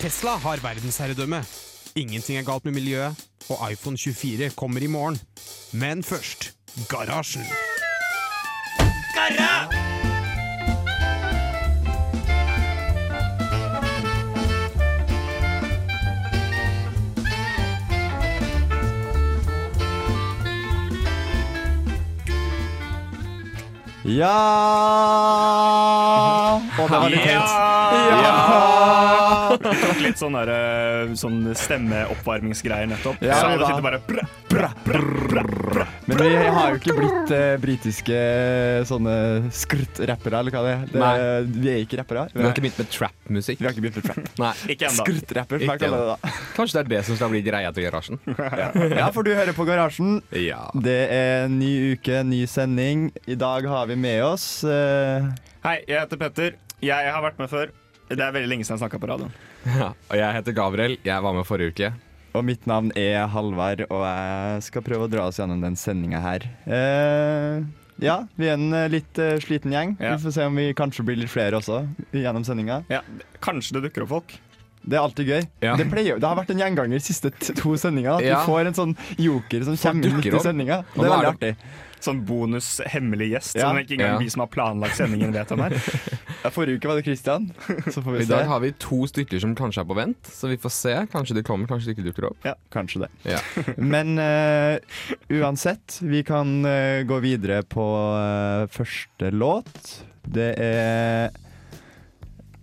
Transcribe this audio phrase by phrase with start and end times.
[0.00, 1.44] Tesla har verdensherredømme.
[1.96, 3.14] Ingenting er galt med miljøet,
[3.50, 5.20] og iPhone 24 kommer i morgen.
[5.72, 6.52] Men først
[6.88, 7.44] Garasjen.
[9.14, 9.68] Garra!
[24.04, 24.36] Ja
[26.80, 29.19] Og det var litt høyt.
[29.60, 33.18] Tok litt sånn, der, eh, sånn stemmeoppvarmingsgreier nettopp.
[33.20, 35.84] Ja, så alle sitter bare bra, bra, bra, bra, bra.
[36.08, 38.20] Men vi har jo ikke blitt eh, britiske
[38.88, 39.16] sånne
[39.52, 40.86] skrutt-rappere, eller hva det er.
[40.94, 42.24] Det, vi er ikke rappere.
[42.32, 43.60] Vi har ikke begynt med trap-musikk.
[43.60, 44.30] Vi har ikke begynt med trap.
[44.40, 44.54] Nei.
[44.72, 45.04] Ikke enda.
[45.10, 46.30] Det?
[46.56, 48.22] Kanskje det er det som skal bli greia til garasjen.
[49.00, 50.18] Ja, for du hører på Garasjen.
[50.36, 50.70] Ja.
[50.72, 53.10] Det er en ny uke, ny sending.
[53.28, 55.28] I dag har vi med oss uh...
[55.64, 56.58] Hei, jeg heter Petter.
[56.84, 57.72] Jeg har vært med før.
[58.10, 59.34] Det er veldig lenge siden jeg snakka på radioen.
[59.80, 59.90] ja.
[59.94, 60.96] Og jeg heter Gabriel.
[61.06, 61.90] Jeg var med forrige uke.
[62.34, 66.20] Og mitt navn er Halvard, og jeg skal prøve å dra oss gjennom den sendinga
[66.22, 66.44] her.
[66.66, 67.64] Eh,
[68.02, 69.96] ja, vi er en eh, litt eh, sliten gjeng.
[69.98, 70.14] Ja.
[70.14, 71.82] Vi får se om vi kanskje blir litt flere også
[72.14, 72.84] gjennom sendinga.
[72.92, 73.02] Ja,
[73.42, 74.36] kanskje det dukker opp folk.
[74.80, 75.42] Det er alltid gøy.
[75.66, 75.74] Ja.
[75.76, 78.16] Det, pleier, det har vært en gjenganger de siste to sendingene.
[78.16, 78.38] At Ja.
[78.40, 80.80] du får en sånn joker som kommer midt i sendinga.
[80.94, 81.52] Det er er veldig artig.
[82.00, 83.68] Sånn bonus hemmelig gjest Ja.
[83.68, 84.18] som ikke engang Ja.
[84.18, 85.74] vi som har planlagt sendingen, vet om her.
[86.42, 87.50] Ja, Forrige uke var det Christian.
[87.92, 90.48] Så får vi I dag har vi to stykker som kanskje er på vent, så
[90.48, 90.94] vi får se.
[91.12, 92.38] Kanskje de kommer, kanskje de ikke dukker opp.
[92.48, 93.10] Ja, Kanskje det.
[93.28, 93.40] Ja.
[93.76, 94.78] Men uh,
[95.28, 97.84] uansett, vi kan uh, gå videre på
[98.16, 100.04] uh, første låt.
[100.24, 101.28] Det er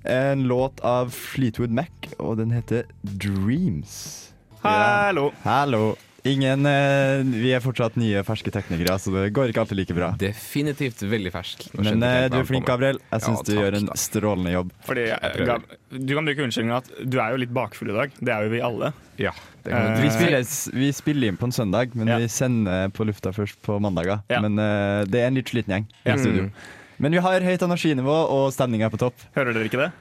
[0.07, 4.31] en låt av Fleetwood Mac, og den heter Dreams.
[4.63, 5.29] Hallo.
[5.43, 5.95] Hallo.
[6.27, 10.09] Ingen eh, Vi er fortsatt nye, ferske teknikere, så det går ikke alltid like bra.
[10.21, 11.67] Definitivt veldig fersk.
[11.77, 12.65] Men eh, du er flink.
[12.67, 12.99] Gabriel.
[13.11, 14.71] Jeg syns Ja, du takk, gjør en strålende jobb.
[14.87, 15.05] Fordi.
[15.47, 18.17] Gab, du kan bruke unnskyldningen at du er jo litt bakfull i dag.
[18.19, 18.93] Det er jo vi alle.
[19.21, 19.31] Ja,
[19.63, 20.43] det Eh, Vi spiller,
[20.79, 22.17] vi spiller inn på en søndag, men Ja.
[22.23, 24.21] vi sender på lufta først på mandager.
[24.31, 24.39] Ja.
[24.41, 26.43] Men eh, det er en litt sliten gjeng i studio.
[26.47, 26.51] Mm.
[26.99, 29.13] Men vi har høyt energinivå, og stemninga er på topp.
[29.35, 29.91] Hører dere ikke det?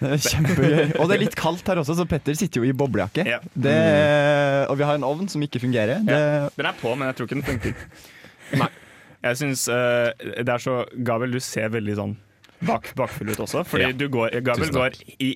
[0.00, 0.90] Kjempegøy.
[1.00, 3.24] Og det er litt kaldt her også, så Petter sitter jo i boblejakke.
[3.26, 3.38] Ja.
[3.54, 3.76] Det,
[4.68, 6.02] og vi har en ovn som ikke fungerer.
[6.04, 6.18] Det,
[6.58, 7.88] Den er på, men jeg tror ikke den funker.
[8.62, 8.68] Nei.
[9.26, 12.12] Jeg syns uh, det er så Gabriel, du ser veldig sånn
[12.66, 13.64] bak, bakfull ut også.
[13.66, 13.92] Fordi Ja.
[13.96, 15.32] du går, Gabriel går i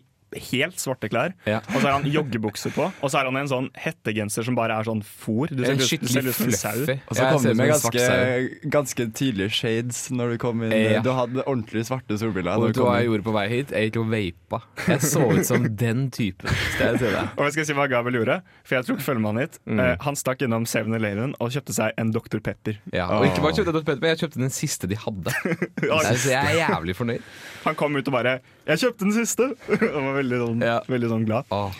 [0.50, 1.58] helt svarte klær, Ja.
[1.74, 4.76] og så har han joggebukser på, og så har han en sånn hettegenser som bare
[4.78, 5.48] er sånn fôr.
[5.50, 6.70] Du ser, ut- du ser ut som en sau.
[6.70, 10.72] og så Jeg kom du med ganske, ganske tydelige shades når du kom inn.
[10.72, 11.00] Ja.
[11.02, 12.56] Du hadde ordentlig svarte solbriller.
[12.56, 13.70] Og vet du hva jeg gjorde på vei hit?
[13.74, 14.62] Jeg gikk og vapa.
[14.86, 16.48] Jeg så ut som den typen.
[16.78, 17.00] Jeg?
[17.36, 19.58] Og jeg skal si hva Gabriel gjorde, for jeg tok følgemannen hit.
[19.66, 19.80] Mm.
[19.80, 22.38] Uh, han stakk innom 7-Eleven og kjøpte seg en Dr.
[22.40, 22.78] Pepper.
[22.92, 23.86] Ja, og ikke bare kjøpte jeg Dr.
[23.90, 25.34] Pepper, jeg kjøpte den siste de hadde.
[26.20, 27.22] Så jeg er jævlig fornøyd.
[27.64, 29.50] Han kom ut og bare 'Jeg kjøpte den siste!'
[29.94, 30.80] og var veldig sånn, Ja.
[30.88, 31.44] veldig sånn glad.
[31.50, 31.70] Oh.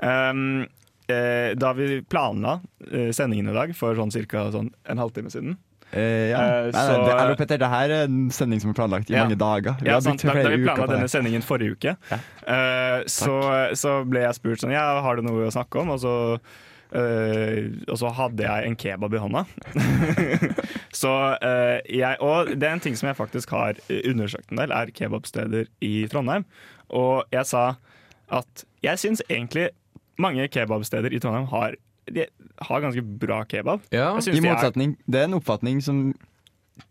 [0.00, 0.66] Um,
[1.08, 2.60] eh, da vi planla
[2.92, 5.56] eh, sendingen i dag for sånn cirka sånn en halvtime siden
[5.90, 6.36] Eh, ja.
[6.36, 9.14] Eh, nei, nei, så- det, Petter, det her er en sending som er planlagt i
[9.14, 9.24] Ja.
[9.24, 9.74] mange dager.
[9.80, 11.96] Vi ja, sant, da, da vi planla denne sendingen forrige uke,
[12.46, 15.88] eh, så, så ble jeg spurt sånn Ja, har du noe å snakke om?
[15.88, 16.38] Og så,
[16.96, 19.44] eh, og så hadde jeg en kebab i hånda.
[21.02, 24.72] så uh, jeg Og det er en ting som jeg faktisk har undersøkt en del,
[24.72, 26.46] er kebabsteder i Trondheim.
[26.88, 27.74] Og jeg sa
[28.32, 29.68] at jeg syns egentlig
[30.18, 31.76] mange kebabsteder i Trondheim har,
[32.68, 33.84] har ganske bra kebab.
[33.92, 36.14] Ja, Jeg I de er- det er en oppfatning som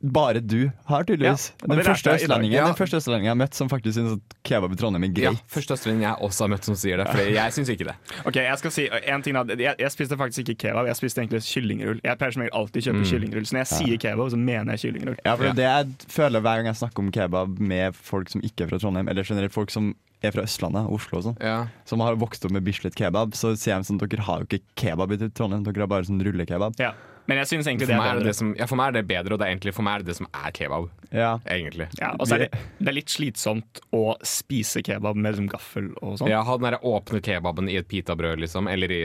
[0.04, 1.52] bare du har, tydeligvis.
[1.62, 2.66] Ja, den, første østlendingen, Ja.
[2.68, 5.32] den første østlendingen jeg har møtt som faktisk syns at kebab i Trondheim er ja
[5.48, 7.96] første østlending jeg også har møtt som sier det, for jeg syns ikke det.
[8.26, 11.22] Ok, Jeg skal si en ting da jeg, jeg spiste faktisk ikke kebab, jeg spiste
[11.24, 12.00] egentlig kyllingrull.
[12.04, 13.10] Jeg pleier som regel alltid å kjøpe Mm.
[13.12, 15.18] kyllingrull, så når jeg sier kebab, så mener jeg kyllingrull.
[15.26, 15.54] Ja, for Ja.
[15.54, 18.78] Det jeg føler hver gang jeg snakker om kebab med folk som ikke er fra
[18.80, 21.68] Trondheim, eller generelt folk som er fra Østlandet, Oslo og sånn, Ja.
[21.86, 24.64] som har vokst opp med Bislett kebab, så sier de sånn dere har jo ikke
[24.76, 26.74] kebab i Trondheim, dere har bare sånn rullekebab.
[26.80, 26.94] Ja.
[27.28, 28.28] Men jeg syns egentlig det er er det bedre.
[28.32, 30.06] det som, ja, for meg er det bedre, og det er egentlig for meg er
[30.06, 30.90] det det som er kebab.
[31.12, 31.32] Ja.
[31.46, 31.90] Egentlig.
[32.00, 35.90] Ja, og så er det, det er litt slitsomt å spise kebab med liksom gaffel
[36.02, 36.32] og sånn.
[36.32, 39.02] Ja, ha den derre åpne kebaben i et pitabrød, liksom, eller i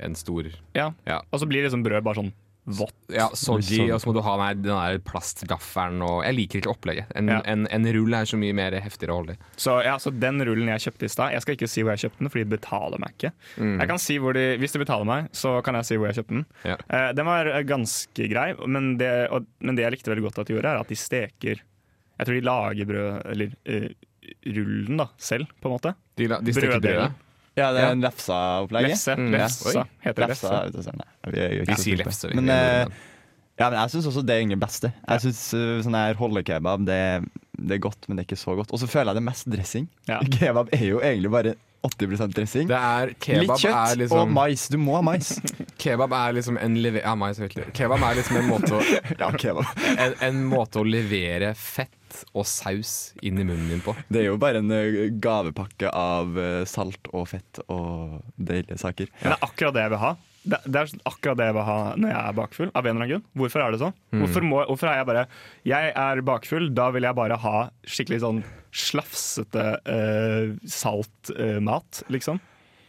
[0.00, 0.90] en stor Ja.
[1.06, 1.20] Ja.
[1.30, 2.32] Og så blir liksom brød bare sånn
[2.66, 2.94] vått.
[3.08, 3.92] Ja, soji, Sånn.
[3.94, 7.06] og så må du ha den der, den plastgaffelen og Jeg liker ikke opplegget.
[7.16, 7.40] En, Ja.
[7.44, 9.38] en, en rull er så mye mer heftigere å holde i.
[9.56, 12.04] Så, ja, så den rullen jeg kjøpte i stad Jeg skal ikke si hvor jeg
[12.10, 13.32] kjøpte den, for de betaler meg ikke.
[13.58, 16.20] Jeg kan si hvor de, Hvis de betaler meg, så kan jeg si hvor jeg
[16.20, 16.44] kjøpte den.
[16.68, 16.76] Ja.
[16.90, 20.38] Eh, den var eh, ganske grei, men det, og, men det jeg likte veldig godt
[20.44, 21.64] at de gjorde, er at de steker
[22.20, 23.88] Jeg tror de lager brød, eller uh,
[24.46, 25.94] rullen, da, selv, på en måte.
[26.20, 27.10] De, la- de steker brødet.
[27.58, 27.88] Ja, det Ja.
[27.88, 28.92] er en lefsa-opplegget.
[28.94, 29.14] Lefse.
[29.18, 29.84] Mm, Lefsa.
[30.04, 30.76] Heter det Lefsa, lefse?
[30.76, 32.30] vet du, nei, vi er jo ikke Vi sier lefse.
[32.34, 32.92] Men, uh,
[33.60, 34.92] ja, men jeg syns også det er det beste.
[35.08, 37.00] Jeg synes uh, sånn her holdekebab det,
[37.58, 38.70] det er godt, men det er ikke så godt.
[38.72, 39.88] Og så føler jeg det er mest dressing.
[40.08, 40.20] Ja.
[40.38, 42.68] Kebab er jo egentlig bare 80 dressing.
[42.68, 44.66] Det er Litt kjøtt er og liksom mais.
[44.72, 45.32] Du må ha mais.
[45.80, 47.70] Kebab er liksom en leve ja, mais, riktig.
[47.76, 48.82] Kebab er liksom en måte, å,
[49.22, 49.70] ja, kebab.
[50.04, 51.96] en, en måte å levere fett
[52.34, 53.94] og saus inn i munnen din på.
[54.10, 59.12] Det er jo bare en eh, gavepakke av eh, salt og fett og deilige saker.
[59.20, 60.16] Men det er akkurat det jeg vil ha.
[60.40, 62.70] Det, det er akkurat det jeg vil ha når jeg er bakfull.
[62.72, 63.26] Av en eller annen grunn.
[63.42, 63.96] Hvorfor er det sånn?
[64.16, 65.26] Hvorfor, må, hvorfor er jeg bare
[65.68, 72.38] Jeg er bakfull, da vil jeg bare ha skikkelig sånn slafsete uh, saltmat, liksom.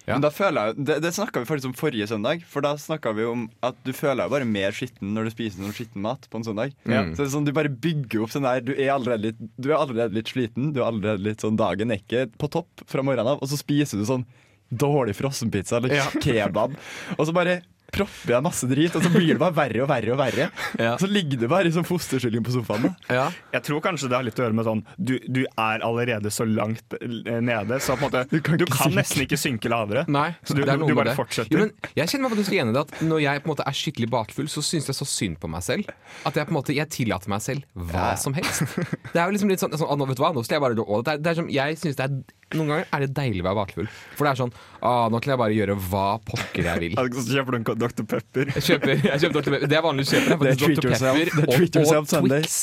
[0.07, 0.15] Ja.
[0.15, 2.43] Men da føler jeg, Det, det snakka vi faktisk om forrige søndag.
[2.49, 5.61] For da snakka vi om at du føler deg bare mer skitten når du spiser
[5.61, 6.75] noe skitten mat på en søndag.
[6.85, 7.13] Mm.
[7.13, 9.69] Så det er sånn, Du bare bygger opp sånn der Du er allerede litt, du
[9.71, 10.71] er allerede litt sliten.
[10.73, 13.59] Du er allerede litt sånn Dagen er ikke på topp fra morgenen av, og så
[13.59, 14.25] spiser du sånn
[14.71, 16.07] dårlig frossenpizza eller Ja.
[16.21, 16.75] kebab.
[17.17, 20.11] Og så bare propper jeg masse drit, og så blir det bare verre og verre.
[20.13, 20.45] og verre
[20.79, 20.93] Ja.
[20.95, 22.95] Så ligger du bare i sånn fosterstilling på sofaen.
[23.09, 23.25] Ja.
[23.51, 26.45] Jeg tror kanskje det har litt å gjøre med sånn Du, du er allerede så
[26.47, 28.95] langt eh, nede, så på en måte Du Du kan kan, ikke synke.
[28.95, 30.05] nesten ikke synke lavere.
[30.07, 31.51] Nei, Så du- du bare fortsetter?
[31.51, 33.67] Jo, men jeg kjenner meg faktisk igjen i det at når jeg på en måte
[33.67, 35.89] er skikkelig bakfull, så syns jeg så synd på meg selv.
[36.25, 38.63] At jeg på en måte Jeg tillater meg selv hva som helst.
[39.11, 40.75] Det er jo liksom litt sånn, sånn nå, Vet du hva, nå skal jeg bare
[40.79, 42.23] gå all det er, det er som, Jeg synes det er
[42.57, 43.89] Noen ganger er det deilig å være bakfull.
[44.17, 46.97] For det er sånn ah, Nå kan jeg bare gjøre hva pokker jeg vil.
[46.97, 48.05] Så kjøper du en Dr.
[48.13, 48.53] Pepper.
[48.57, 49.55] Jeg kjøper, jeg kjøper Dr.
[49.55, 49.71] Pepper.
[49.71, 50.39] Det er vanlig å kjøpe.
[50.41, 50.89] Det er Dr.
[50.89, 52.59] Pepper er og, yourself og Twix.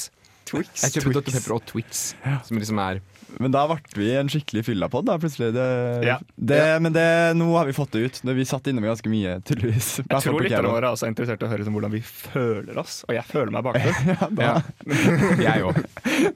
[0.48, 0.84] Twix.
[0.84, 1.22] Jeg kjøper Twix.
[1.22, 1.38] Dr.
[1.38, 2.04] Pepper og Twix.
[2.48, 3.02] Som liksom er
[3.38, 5.52] Men da ble vi en skikkelig fyllapod, da, plutselig.
[5.54, 5.66] Det,
[6.06, 6.16] Ja.
[6.34, 7.04] det, Men det,
[7.36, 8.20] nå har vi fått det ut.
[8.24, 9.90] Vi satt inne med ganske mye, tydeligvis.
[10.00, 13.04] Jeg tror lytterne våre er også interessert i å høre om hvordan vi føler oss.
[13.08, 13.94] Og jeg føler meg bakfull.
[14.48, 14.56] ja.
[15.44, 15.80] Jeg òg.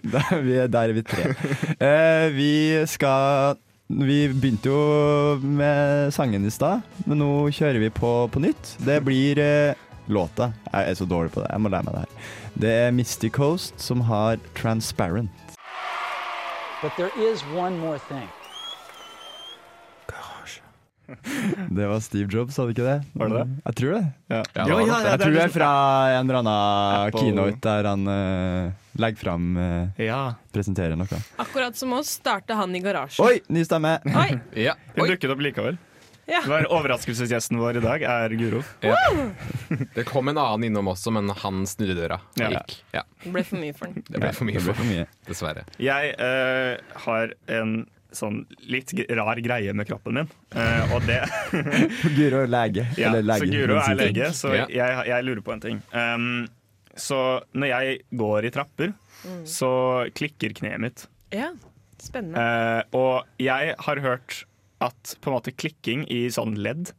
[0.04, 1.32] Der, er- der er vi tre.
[1.80, 2.52] Uh, vi
[2.86, 3.56] skal
[3.92, 8.76] Vi begynte jo med sangen i stad, men nå kjører vi på på nytt.
[8.80, 9.74] Det blir eh,
[10.08, 10.52] låta.
[10.72, 11.50] Jeg er så dårlig på det.
[11.52, 12.30] Jeg må lære meg det her.
[12.62, 15.41] Det er Misty Coast som har 'Transparent'.
[16.82, 18.28] But there is one more thing.
[21.70, 23.02] Det var Steve Jobs, sa du ikke det?
[23.12, 23.56] Var det det?
[23.66, 24.02] Jeg tror det.
[24.32, 24.36] Ja.
[24.36, 25.70] Ja, Ja, det ja, Jeg tror det er liksom- fra
[26.16, 27.20] en eller annen Apple.
[27.20, 30.34] keynote der han uh, legger fram uh, Ja.
[30.54, 31.18] Presenterer noe.
[31.42, 33.26] Akkurat som oss starta han i garasjen.
[33.26, 33.98] Oi, ny stemme!
[34.06, 34.40] Oi!
[34.66, 34.74] Ja.
[34.96, 35.76] Hun dukket opp likevel.
[36.30, 36.38] Ja.
[36.44, 38.60] Det var Overraskelsesgjesten vår i dag er Guro.
[39.94, 42.50] Det kom en annen innom også, men han snudde døra Ja.
[42.52, 42.76] gikk.
[42.94, 44.04] Ja, Det ble for mye for den.
[44.08, 45.06] det ble for mye ble for mye.
[45.26, 45.64] dessverre.
[45.82, 47.74] Jeg uh, har en
[48.12, 50.30] sånn litt rar greie med kroppen min.
[50.54, 51.20] uh, og det
[52.16, 52.86] Guro er lege.
[52.96, 53.40] ja, eller lege.
[53.46, 54.66] Så Guro er lege, så Ja.
[54.68, 55.82] jeg, jeg lurer på en ting.
[55.92, 56.48] Um,
[56.94, 58.92] så når jeg går i trapper,
[59.48, 61.06] så klikker kneet mitt.
[61.32, 61.50] Ja,
[61.98, 62.36] spennende.
[62.38, 64.44] Uh, og jeg har hørt
[64.82, 66.92] at på en måte klikking i sånn ledd,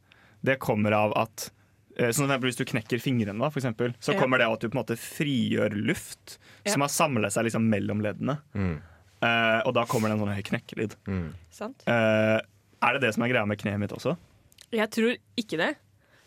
[0.44, 1.50] det kommer av at
[1.98, 4.64] eh, Sånn at Hvis du knekker fingrene, da, for eksempel, så kommer det av at
[4.64, 6.72] du på en måte frigjør luft Ja.
[6.74, 8.38] som har samlet seg liksom mellom leddene.
[8.56, 8.76] Mm.
[9.24, 10.96] Uh, og da kommer det en sånn høy knekkelyd.
[11.08, 11.28] Mm.
[11.52, 11.84] Sant?
[11.88, 12.38] Eh,
[12.84, 14.16] er det det som er greia med kneet mitt også?
[14.74, 15.70] Jeg tror ikke det.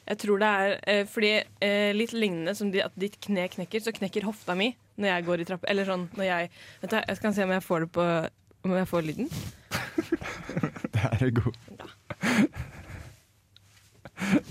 [0.08, 1.32] Jeg tror det er uh, fordi
[1.98, 5.44] litt lignende som de, at ditt kne knekker, så knekker hofta mi når jeg går
[5.44, 5.70] i trappa.
[5.70, 6.52] Eller sånn når jeg
[6.82, 8.06] Vet du, Jeg skal se om jeg får det på
[8.66, 9.30] Om jeg får lyden.
[11.20, 11.56] Det er god.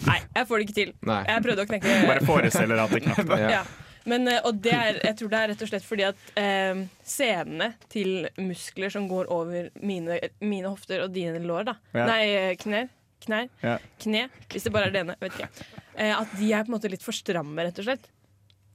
[0.07, 0.93] Nei, jeg får det ikke til.
[1.09, 1.23] Nei.
[1.27, 3.47] Jeg prøvde å knekke Bare forestiller at det knapt er.
[3.51, 3.63] Ja.
[4.07, 6.83] Men, eh, og det er, jeg tror det er rett og slett fordi at eh,
[7.03, 12.05] senene til muskler som går over mine, mine hofter og dine lår, da Ja.
[12.13, 12.21] Nei,
[12.63, 12.87] knær.
[13.27, 13.49] Knær.
[13.65, 13.79] Ja.
[14.03, 14.29] Kne.
[14.53, 15.17] Hvis det bare er det ene.
[15.19, 15.49] Vet ikke.
[15.97, 18.07] Eh, at de er på en måte litt for stramme, rett og slett.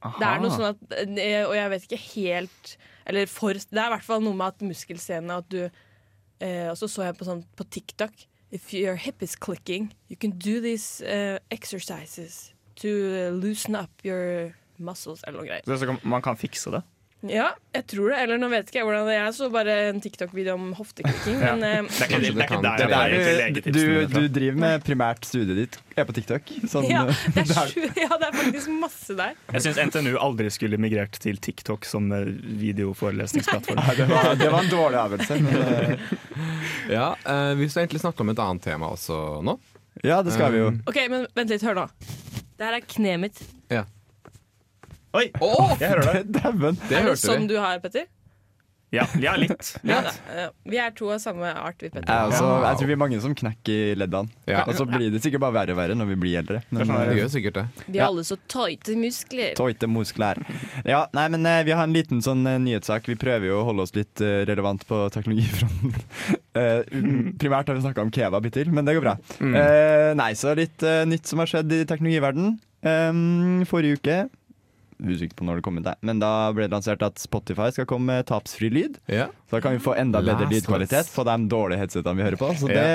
[0.01, 2.71] Det er noe sånn at eh, Og jeg vet ikke helt
[3.05, 5.59] Eller for Det er i hvert fall noe med at muskelsenene At du
[6.41, 10.31] Og så så jeg på sånn på TikTok If your hip is clicking You can
[10.31, 15.95] do these uh, exercises To eh, loosen up your muscles Eller noe greier Så så
[16.03, 16.81] man kan fikse det?
[17.29, 19.73] Ja, jeg tror det Eller nå vet ikke jeg hvordan det er Jeg så bare
[19.91, 21.51] en TikTok-video om hofteklikking Ja.
[21.53, 24.57] Men eh, Det er ikke, det er der det er der du, du, du, driver
[24.63, 26.49] med primært studiet ditt er på TikTok.
[26.71, 30.15] Sånn, ja, det er, det er- ja, det er faktisk masse der Jeg syns NTNU
[30.17, 32.25] aldri skulle migrert til TikTok som eh,
[32.63, 33.77] videoforelesningsplattform.
[33.85, 35.37] Ja, det, var, det var en dårlig øvelse.
[35.37, 36.05] Eh,
[36.97, 39.59] Ja, uh, Vi skal egentlig snakke om et annet tema også nå.
[40.03, 40.69] ja, det skal vi jo.
[40.89, 41.87] Ok, men vent litt, hør nå
[42.57, 43.85] Det her er kneet mitt Ja.
[45.11, 45.27] Oi!
[45.43, 46.25] Oh, Jeg hører det.
[46.39, 46.77] Dæven.
[46.87, 47.51] det Er det sånn vi.
[47.51, 48.07] du har, Petter?
[48.91, 49.69] Ja, ja litt.
[49.87, 49.99] Ja.
[50.67, 52.07] Vi er to av samme art, vi, Petter.
[52.07, 54.31] Jeg, også, jeg tror vi er mange som knekker i leddene.
[54.47, 54.65] Ja.
[54.65, 56.61] Og så blir det sikkert bare verre og verre når vi blir eldre.
[56.69, 57.65] Men, Det sånn Det eh, gjør sikkert det.
[57.87, 59.53] Vi har alle så tøyte muskler.
[59.59, 60.41] Tøyte muskler.
[60.87, 63.07] Ja, nei, men eh, Vi har en liten sånn eh, nyhetssak.
[63.11, 65.97] Vi prøver jo å holde oss litt relevant på teknologifronten.
[66.51, 66.81] Eh,
[67.39, 69.13] primært har vi snakka om kebab hittil, men det går bra.
[69.39, 69.53] Mm.
[69.55, 72.57] Eh, nei, så litt nytt som har skjedd i teknologiverden.
[72.83, 74.17] Um, forrige uke
[75.01, 78.27] usikker på når det kommer, men da ble det lansert at Spotify skal komme med
[78.29, 78.99] tapsfri lyd.
[79.11, 79.27] Ja.
[79.49, 82.39] Så da kan vi få enda bedre Last lydkvalitet på de dårlige headsetene vi hører
[82.41, 82.51] på.
[82.59, 82.85] Så det,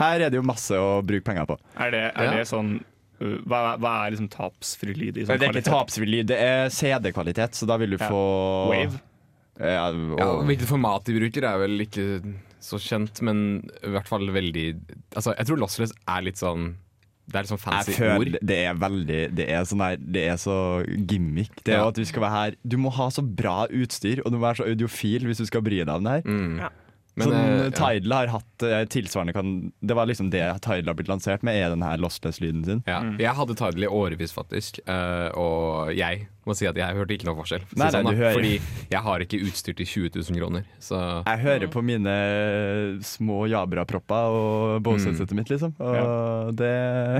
[0.00, 1.58] her er det jo masse å bruke penger på.
[1.76, 2.36] Er det, er Ja.
[2.38, 2.72] det sånn
[3.20, 6.38] uh, hva, hva er liksom tapsfri lyd i sånn Det er ikke tapsfri lyd, det
[6.40, 8.08] er CD-kvalitet, så da vil du Ja.
[8.08, 8.22] få
[8.70, 9.00] Wave?
[9.60, 12.06] Ja, og, Ja, hvilket format de bruker er vel ikke
[12.60, 14.80] så kjent, men i hvert fall veldig
[15.16, 16.76] Altså, jeg tror lossless er litt sånn
[17.30, 18.32] Det er litt sånn fancy ord.
[18.42, 20.56] det er veldig Det er sånn der Det er så
[21.06, 21.52] gimmick.
[21.64, 21.88] Det er Ja.
[21.88, 24.56] at du skal være her Du må ha så bra utstyr, og du må være
[24.64, 26.22] så audiofil hvis du skal bry deg om det her.
[26.26, 26.58] Mm.
[26.58, 26.68] Ja.
[27.20, 27.70] Men, sånn, eh.
[27.76, 29.50] Tidal har hatt eh, tilsvarende kan,
[29.84, 32.82] Det var liksom det Tidal har blitt lansert med, er den her lossless-lyden sin.
[32.88, 33.00] Ja.
[33.20, 34.80] Jeg hadde Tidal i årevis, faktisk.
[34.86, 37.66] eh, og jeg må si at jeg hørte ikke noe forskjell.
[37.68, 38.16] for Nei, sånn, da.
[38.16, 38.38] hører.
[38.40, 38.54] Fordi
[38.90, 40.64] jeg har ikke utstyr til 20 000 kroner.
[40.80, 42.16] Så Jeg hører på mine
[43.06, 45.76] små Jabra-propper og Bose-settet mitt, liksom.
[45.78, 46.74] Og det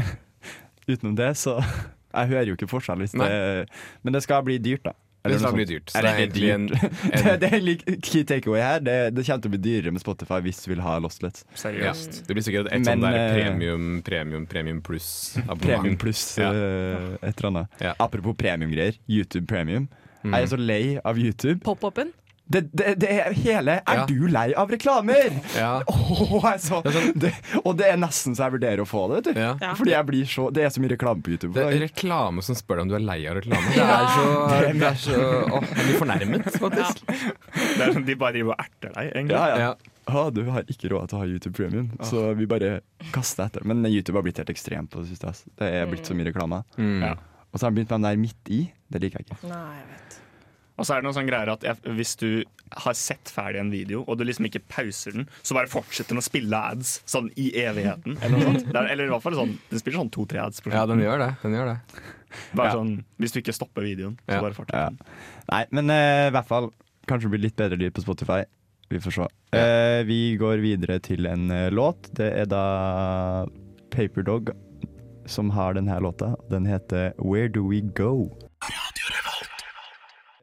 [0.91, 3.29] Utenom det, så Jeg hører jo ikke forskjell hvis Nei.
[3.29, 3.69] det
[4.03, 4.97] Men det skal bli dyrt, da.
[5.23, 5.91] Det er bli dyrt.
[5.93, 8.79] Så det er egentlig en, en det er key takeaway her.
[8.85, 11.45] Det, det kommer til å bli dyrere med Spotify hvis du vil ha Lostlets.
[11.51, 12.21] ja, Seriøst.
[12.29, 15.11] Det blir sikkert et Men, sånn der eh, premium, premium, premium pluss
[15.61, 16.53] Premium pluss Ja.
[16.55, 17.81] eh, et eller annet.
[17.85, 17.95] Ja.
[18.01, 18.97] Apropos premiumgreier.
[19.09, 19.89] YouTube Premium.
[20.23, 20.35] Mm.
[20.37, 21.61] Jeg er så lei av YouTube.
[21.65, 22.15] Pop-upen.
[22.51, 24.05] Det, det, det er hele Er Ja.
[24.11, 25.37] du lei av reklamer?!
[25.55, 25.69] Ja.
[25.87, 27.31] Åh, jeg er det,
[27.63, 29.21] og det er nesten så jeg vurderer å få det.
[29.21, 29.41] Vet du.
[29.41, 29.75] Ja.
[29.79, 31.53] Fordi jeg blir så Det er så mye reklame på YouTube.
[31.55, 33.71] Det er reklame som spør deg om du er lei av reklame.
[33.77, 34.27] Det er så,
[34.83, 37.05] det er så Åh, jeg blir fornærmet, faktisk.
[37.07, 39.39] Det er sånn, de bare driver og erter deg, egentlig.
[39.39, 39.71] Ja, ja.
[39.71, 39.97] Ja.
[40.11, 42.81] Ah, du har ikke råd til å ha YouTube Premium, så vi bare
[43.15, 43.63] kaster etter.
[43.69, 45.31] Men YouTube har blitt helt ekstremt på det siste.
[45.31, 45.45] ass.
[45.61, 46.65] Det er blitt så mye reklame.
[46.81, 46.97] Mm.
[47.05, 47.13] Ja.
[47.53, 48.61] Og så har de begynt med den der midt i.
[48.91, 49.39] Det liker jeg ikke.
[49.53, 50.10] Nei, jeg vet.
[50.81, 52.29] Og så er det noen sånne greier at jeg, hvis du
[52.81, 56.23] har sett ferdig en video, og du liksom ikke pauser den, så bare fortsetter den
[56.23, 58.17] å spille ads sånn i evigheten.
[58.23, 58.71] Eller, noe sånt.
[58.71, 60.63] Det er, eller i hvert fall sånn Den spiller sånn to-tre ads.
[60.65, 61.31] ja, den gjør det.
[61.43, 62.05] Den gjør det.
[62.55, 62.79] Bare Ja.
[62.79, 64.41] sånn, Hvis du ikke stopper videoen, så Ja.
[64.41, 64.73] bare fortsett.
[64.73, 64.89] Ja.
[65.53, 66.71] Nei, men eh, i hvert fall
[67.07, 68.45] kanskje det blir litt bedre lyd på Spotify.
[68.91, 69.27] Vi får se.
[69.55, 72.09] Uh, vi går videre til en uh, låt.
[72.15, 73.47] Det er da
[73.91, 74.51] Paperdog
[75.27, 76.35] som har denne låta.
[76.51, 78.31] Den heter Where Do We Go?
[78.63, 79.10] Eh,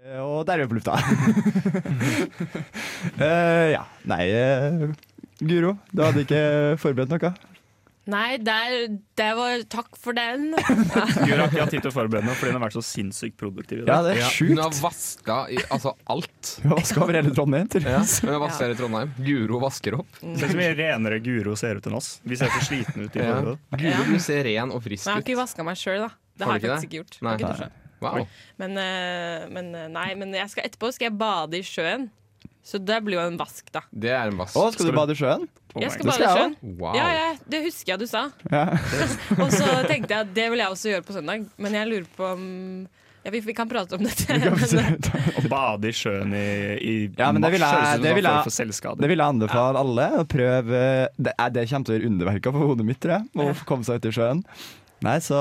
[0.08, 0.96] Og der er vi på lufta.
[3.20, 3.84] uh, ja.
[4.08, 4.88] Nei, uh,
[5.44, 6.42] Guro, du hadde ikke
[6.82, 7.34] forberedt noe?
[8.08, 8.86] Nei, der,
[9.20, 10.54] det var Takk for den.
[11.28, 13.36] Guro har ikke hatt tid til å forberede noe fordi hun har vært så sinnssykt
[13.40, 13.82] produktiv.
[13.84, 16.54] Ja, det er Ja, hun har vaska i altså alt.
[16.64, 17.68] Du har vaska over hele Trondheim.
[17.84, 19.12] Ja, hun har vaska her i Trondheim.
[19.28, 20.22] Guro vasker opp.
[20.24, 22.14] Se så mye renere Guro ser ut enn oss.
[22.24, 23.42] Vi ser så slitne ut i Ja.
[23.76, 26.14] Guro, du ser ren og frisk Men jeg har ikke vaska meg sjøl, da.
[26.38, 27.20] Det Har har jeg faktisk ikke gjort.
[27.28, 27.36] Nei.
[27.44, 27.70] Dusja.
[28.02, 28.28] Wow.
[28.62, 32.10] Men, eh, men eh, nei, men jeg skal etterpå skal jeg bade i sjøen.
[32.68, 33.80] Så det blir jo en vask, da.
[33.96, 34.58] Det er en vask.
[34.60, 35.46] Å, skal du bade i sjøen?
[35.72, 36.56] Oh Jeg skal bade i sjøen.
[36.82, 36.96] Wow.
[36.98, 38.26] Ja, ja, det husker jeg du sa.
[38.52, 38.66] Ja.
[39.42, 42.10] Og så tenkte jeg at det vil jeg også gjøre på søndag, men jeg lurer
[42.18, 42.44] på om
[43.24, 44.36] ja, vi, vi kan prate om dette.
[44.72, 44.84] Se-
[45.40, 46.44] Å bade i sjøen i,
[46.80, 48.52] i Ja, men det vil jeg- det vil jeg-
[49.00, 50.82] Det vil jeg anbefale alle å prøve.
[51.16, 53.32] Det, det kommer til å gjøre underverker for hodet mitt, tror jeg.
[53.48, 54.44] Å komme seg ut i sjøen.
[55.06, 55.38] Nei, så,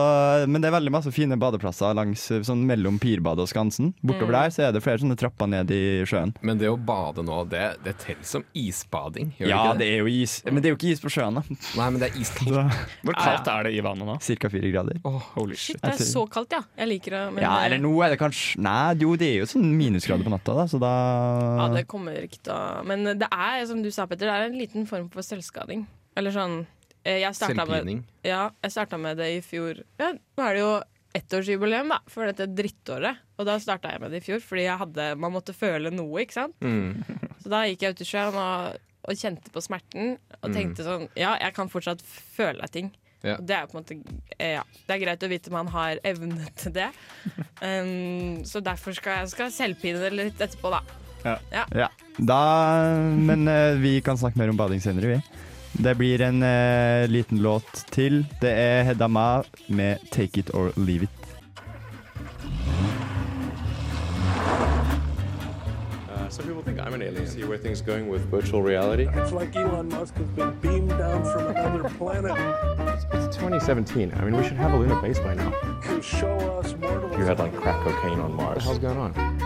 [0.53, 3.95] men det er veldig masse fine badeplasser langs, sånn mellom Pirbadet og Skansen.
[4.05, 6.35] Bortover der så er det flere sånne trapper ned i sjøen.
[6.45, 9.31] Men det å bade nå, det, det teller som isbading.
[9.41, 10.35] Gjør Ja, det det er jo is.
[10.45, 11.57] Men det er jo ikke is på sjøen, da.
[11.79, 12.85] Nei, men det er iskaldt.
[13.07, 14.19] Hvor kaldt er det i vannet nå?
[14.29, 15.01] Cirka fire grader.
[15.09, 15.83] Oh, Holy Shit, shit.
[15.87, 16.63] det er så kaldt, ja.
[16.83, 17.25] Jeg liker det.
[17.33, 20.33] Men, Ja, eller nå er det kanskje Nei, jo, det er jo sånn minusgrader på
[20.37, 20.93] natta, da, så da
[21.63, 24.51] Ja, det kommer ikke til å Men det er, som du sa, Petter, det er
[24.51, 25.87] en liten form for selvskading.
[26.17, 26.65] Eller sånn
[27.07, 28.03] Jeg Selvpining?
[28.03, 29.83] med, ja, jeg starta med det i fjor.
[30.01, 30.73] Ja, nå er det jo
[31.17, 33.23] ettårsjubileum da, for dette drittåret.
[33.39, 36.25] Og da starta jeg med det i fjor, fordi jeg hadde, man måtte føle noe.
[36.25, 36.57] ikke sant?
[36.61, 37.01] Mm.
[37.43, 41.09] Så da gikk jeg ut i sjøen og, og kjente på smerten og tenkte sånn
[41.15, 42.93] Ja, jeg kan fortsatt føle ting.
[43.25, 43.39] Ja.
[43.39, 43.97] Og det er på en måte
[44.37, 46.91] eh, Ja, det er greit å vite man har evne til det.
[47.63, 50.83] Um, så derfor skal jeg skal selvpine det litt etterpå, da.
[51.51, 51.89] Ja.
[52.23, 52.41] Da
[53.19, 55.46] Men uh, vi kan snakke mer om bading senere, vi.
[55.79, 58.27] Det blir en eh, liten låt til.
[58.41, 61.11] Det er Hedda Ma med 'Take It or Leave It'.
[66.09, 67.27] Uh, some people think I'm an alien.
[67.29, 69.07] See where things going with virtual reality.
[69.07, 72.33] It's like Elon Musk has been beamed down from another planet
[73.15, 74.13] It's 2017.
[74.17, 75.53] I mean, we should have a lunar base by now.
[75.85, 77.17] to show us mortals.
[77.19, 78.49] You had like crack cocaine on Mars.
[78.49, 79.46] What the hell's going on?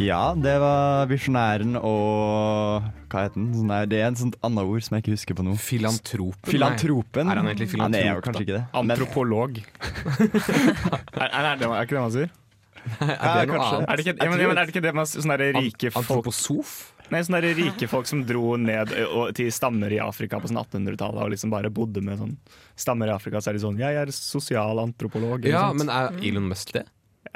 [0.00, 3.50] Ja, det var Visjonæren og Hva heter den?
[3.52, 5.56] Sånn der, det er en sånt annet ord som jeg ikke husker på nå.
[5.60, 6.48] Filantropen?
[6.48, 7.28] Filantropen.
[7.28, 7.34] Nei.
[7.34, 7.98] Er han egentlig filantrop?
[7.98, 8.46] Han er jo kanskje da?
[8.46, 8.64] ikke det.
[8.80, 9.58] Antropolog.
[11.22, 12.32] er, er, det, er ikke det man sier?
[12.82, 13.76] Er det noe kanskje.
[13.76, 13.84] annet?
[13.84, 16.72] Er det ikke, ja, men, ja, er det ikke det man sånn rike folk Antroposof?
[17.12, 21.26] Nei, sånne rike folk som dro ned og, til stammer i Afrika på sånn 1800-tallet
[21.26, 22.32] og liksom bare bodde med sånn
[22.80, 23.42] stammer i Afrika.
[23.42, 25.44] Så er de sånn 'jeg er sosialantropolog'.
[25.52, 26.86] Ja, men er Elon Musk det?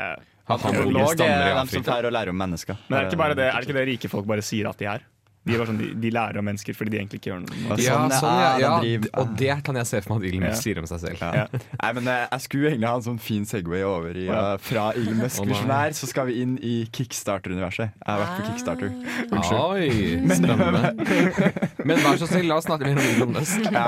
[0.00, 2.78] Eh, At Antropolog er dem som tar og lærer om mennesker.
[2.88, 4.78] Men er det ikke bare det, er det ikke det rike folk bare sier at
[4.78, 5.04] de er?
[5.46, 7.58] De, er bare sånn, de, de lærer om mennesker fordi de egentlig ikke gjør noe.
[7.78, 10.48] Ja, sånn, sånn, ja, ja, Og det kan jeg se for meg at Elon Ja.
[10.50, 11.20] Musk sier om seg selv.
[11.22, 11.44] Ja.
[11.84, 14.40] Nei, men eh, Jeg skulle egentlig ha en sånn fin Segway over i Ja.
[14.56, 17.94] eh, Fra Elon Musk-visjonær så skal vi inn i Kickstarter-universet.
[17.94, 18.90] Jeg har vært på Kickstarter.
[19.30, 19.62] Unnskyld.
[19.62, 19.86] Oi,
[20.34, 20.94] spennende.
[21.92, 23.70] Men vær så snill, la oss snakke mer om Elon Musk.
[23.70, 23.86] Ja.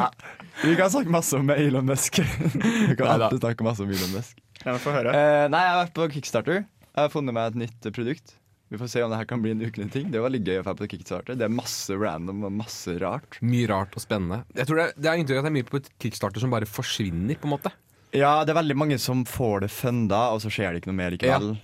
[0.62, 2.22] Vi kan snakke masse om Elon Musk.
[2.90, 4.38] Vi kan alltid snakke masse om Elon Musk.
[4.64, 5.12] Ja, men Få høre.
[5.14, 6.64] Eh, nei, jeg har vært på Kickstarter.
[6.64, 8.34] Jeg har funnet meg et nytt produkt.
[8.68, 10.10] Vi får se om det her kan bli en ukentlig ting.
[10.12, 11.38] Det var litt gøy å være på Kickstarter.
[11.38, 13.38] Det er masse random og masse rart.
[13.40, 14.42] Mye rart og spennende.
[14.58, 16.40] Jeg tror det, er- det er inntrykk av at det er mye på et kickstarter
[16.44, 17.38] som bare forsvinner.
[17.40, 17.72] på en måte
[18.12, 20.96] Ja, det er veldig mange som får det funda, og så skjer det ikke noe
[21.00, 21.58] mer likevel.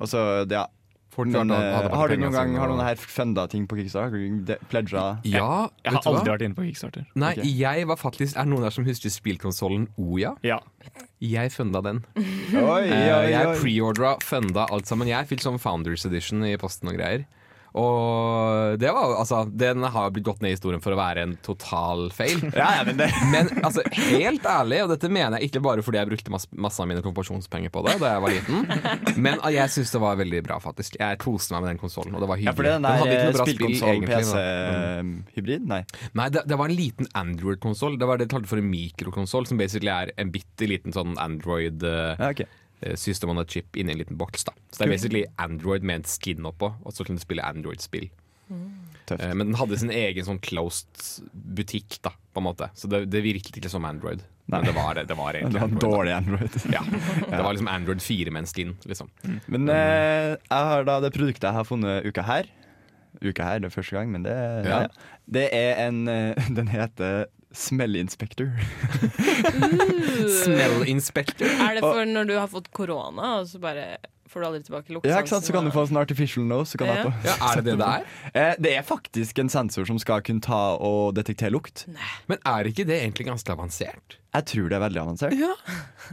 [0.00, 0.66] Og så, ja.
[1.20, 4.44] Men, eh, har du noen gang Har noen her funda ting på Kickstarter?
[4.46, 5.20] De- Pledga?
[5.24, 7.04] Ja, Jeg har aldri vært inne på Kickstarter.
[7.14, 7.44] Nei, okay.
[7.50, 10.36] jeg var faktisk Er det noen der som husker spillkonsollen Oya?
[10.42, 10.60] Ja.
[11.20, 11.98] Jeg funda den.
[12.16, 15.10] Oi, oi, oi, Jeg preordra, funda alt sammen.
[15.10, 17.26] Jeg fikk sånn Founders Edition i posten og greier.
[17.78, 21.36] Og det var altså Den har blitt gått ned i historien for å være en
[21.46, 22.40] total fail.
[22.60, 22.98] Ja, ja, men
[23.34, 26.82] Men altså, helt ærlig, og dette mener jeg ikke bare fordi jeg brukte masse, masse
[26.82, 28.66] av mine kompensjonspenger på det da jeg var liten,
[29.22, 30.96] men jeg syns det var veldig bra, faktisk.
[31.00, 32.56] Jeg koste meg med den konsollen, og det var Ja, hyggelig.
[32.56, 34.04] for den, er den hadde spill.
[34.10, 35.66] PC-hybrid?
[35.70, 35.80] Nei.
[36.18, 37.98] Nei, det, det var en liten Android-konsoll.
[38.00, 41.16] Det var det de kalte for en mikrokonsoll, som basically er en bitte liten sånn
[41.20, 42.44] Android eh, Ja, ok.
[42.82, 44.44] Eh, system on a chip inni en liten boks.
[44.44, 47.42] da Så det er basically Android med en skin oppå, og så kan du spille
[47.44, 48.10] Android-spill.
[49.06, 49.20] Tøft.
[49.22, 53.04] Eh, Men den hadde sin egen sånn closed butikk, da på en måte så det,
[53.10, 54.20] det virket ikke som Android.
[54.50, 55.94] Men det var, det var Det egentlig var en Android.
[55.94, 56.56] dårlig Android.
[56.76, 56.82] Ja,
[57.30, 58.72] Det var liksom Android 4 med en skin.
[58.84, 59.10] Liksom.
[59.46, 62.50] Men eh, jeg har da det produktet jeg har funnet uka her.
[63.22, 64.34] Uka her, det er første gang, men det,
[64.66, 64.82] ja.
[64.86, 64.88] Ja.
[65.26, 68.46] det er en eh, Den heter Smell Inspector.
[71.46, 73.96] Er det for når du har fått korona, og så bare
[74.30, 75.10] får du aldri tilbake luktesansen?
[75.10, 75.44] Ja, ikke sant?
[75.48, 76.76] Så kan du få en sånn artificial nose.
[76.76, 77.02] Så kan Ja.
[77.02, 77.10] på.
[77.26, 78.04] Ja, Er det det det er?
[78.34, 81.86] Eh, det er faktisk en sensor som skal kunne ta og detektere lukt.
[82.28, 84.18] Men er ikke det egentlig ganske avansert?
[84.30, 85.32] Jeg tror det er veldig avansert.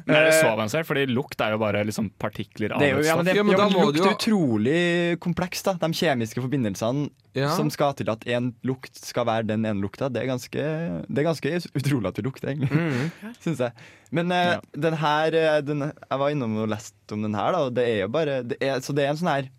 [0.08, 0.88] Men er det så avansert?
[0.90, 3.26] Fordi lukt er jo bare liksom partikler av jo, ja, men stoff.
[3.28, 5.66] det, Ja, men ja, da men må lukt er jo- utrolig komplekst.
[5.70, 7.52] da De kjemiske forbindelsene Ja.
[7.56, 10.58] som skal til at en lukt skal være den ene lukta, det er ganske,
[11.06, 12.72] det er ganske utrolig at du lukter, egentlig.
[12.72, 13.12] Mm.
[13.44, 13.72] Syns jeg.
[14.12, 14.60] Men uh, Ja.
[14.74, 17.86] den her eh, den, Jeg var innom og leste om den her, da, og det
[17.86, 19.50] er jo bare det er, Så det er en sånn her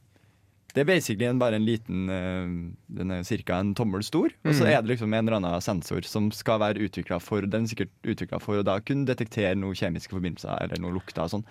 [0.78, 2.52] det er basically en, bare en liten eh,
[3.00, 3.58] Den er ca.
[3.58, 4.30] en tommel stor.
[4.46, 4.70] Og så Mm.
[4.70, 7.90] er det liksom en eller annen sensor som skal være utvikla for Den er sikkert
[8.06, 11.44] utviklet for å da kunne detektere noen kjemiske forbindelser eller noen lukter og sånn.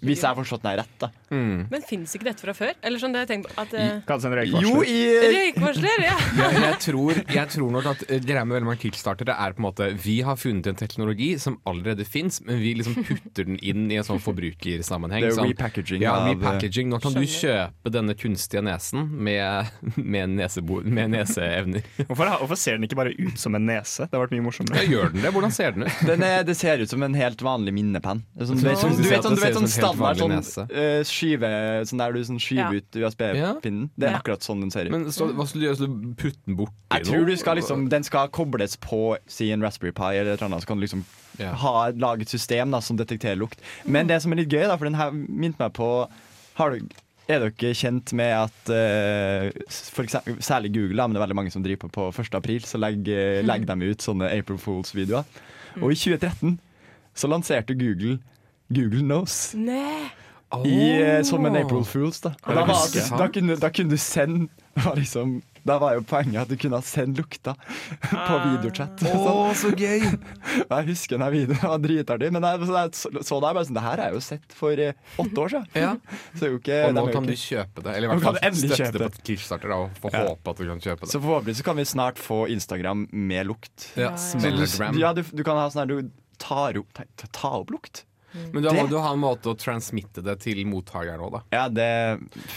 [0.00, 1.08] Hvis jeg har forstått den rett, da.
[1.34, 1.66] Mm.
[1.70, 2.72] Men fins ikke dette fra før?
[2.86, 4.00] Eller sånn det jeg tenker på at uh...
[4.06, 4.68] Kalles en røykvarsler.
[4.70, 5.00] Jo, i
[5.34, 6.16] Røykvarsler, ja!
[6.40, 9.60] Jeg, jeg, tror, jeg tror nok at eh, greia med veldig mange kickstartere er på
[9.60, 13.58] en måte Vi har funnet en teknologi som allerede fins, men vi liksom putter den
[13.60, 15.26] inn i en sånn forbrukersammenheng.
[15.26, 16.88] Det er sånn, repackaging ja, repackaging.
[16.92, 21.82] Nå kan du kjøpe denne kunstige nesen med, med, nesebo, med neseevner.
[22.08, 24.06] Hvorfor, hvorfor ser den ikke bare ut som en nese?
[24.08, 24.84] Det har vært mye Ja, morsommere.
[24.88, 25.32] gjør den det?
[25.34, 26.00] Hvordan ser den ut?
[26.10, 28.22] Den er, det ser ut som en helt vanlig minnepenn.
[28.40, 31.02] Sånn, du, vet, Ja, sånn, du vet sånn, du vet sånn standard sånn, uh, eh,
[31.06, 31.50] skyve
[31.90, 32.80] Sånn der du sånn skyver Ja.
[32.80, 33.90] ut USB-pinnen.
[33.96, 34.18] Det er Ja.
[34.22, 34.92] akkurat sånn den ser ut.
[34.94, 35.76] Men så, hva skal du gjøre?
[35.80, 39.50] Skal du putte den borti Jeg tror du skal liksom Den skal kobles på si
[39.52, 41.04] en Raspberry Pi eller et eller annet, så kan du liksom
[41.38, 41.52] Ja.
[41.54, 43.60] ha, lage et system da, som detekterer lukt.
[43.86, 46.08] Men det som er litt gøy, da, for den her minte meg på
[46.58, 46.88] har du,
[47.30, 49.46] Er dere kjent med at uh,
[50.02, 52.34] eksempel, særlig Google, men det er veldig mange som driver på på 1.
[52.38, 55.28] april, så legger, legger de ut sånne April Fools-videoer.
[55.78, 56.58] Og i 2013
[57.14, 58.18] så lanserte Google
[58.70, 60.10] Google Knows Nei.
[60.64, 62.20] i, eh, som en April Fools.
[62.22, 62.86] Da, da, var,
[63.18, 64.48] da, kunne, da kunne du sende
[64.84, 67.54] var liksom, Da var jo poenget at du kunne sende lukta
[68.28, 69.02] på videochat.
[69.04, 69.54] Sånn.
[69.60, 70.04] så gøy!
[70.70, 72.30] Jeg husker den videoen, var dritartig.
[72.34, 75.16] Men jeg, så, så, det bare sånn Det her har jeg jo sett for eh,
[75.20, 75.68] åtte år siden.
[75.76, 75.92] Ja.
[76.38, 77.94] Så jo ikke, Og nå kan du kjøpe det.
[77.96, 80.24] Eller i hvert kan fall støtte det på Kickstarter da, og få Ja.
[80.30, 81.12] håpe at du kan kjøpe det.
[81.12, 83.90] Så forhåpentlig så kan vi snart få Instagram med lukt.
[83.98, 87.28] Ja, ja, du, ja, du, du kan ha sånn her du tar opp, ta, ta,
[87.36, 88.04] ta opp lukt.
[88.54, 91.42] Men da må du ha en måte å transmitte det til mottakeren òg, da.
[91.54, 91.90] Ja, det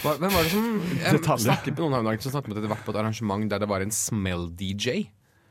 [0.03, 2.62] Hva, hvem var det som Jeg snakket med noen her om dagen som snakket med
[2.62, 5.03] at det var på et arrangement der det var en smell-DJ.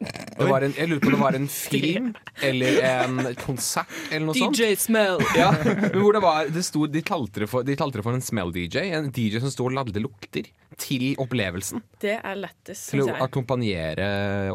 [0.02, 2.08] Det var en, jeg lurer på om det var en film
[2.42, 4.58] eller en konsert eller noe sånt.
[4.58, 5.22] DJ Smell.
[5.38, 8.18] Ja, men hvor det var det sto, De kalte det for, de kalte det for
[8.18, 8.88] en smell-DJ.
[8.98, 10.50] En DJ som sto og lagde lukter
[10.82, 11.85] til opplevelsen.
[12.02, 14.06] Det er lettest, Til å akkompagnere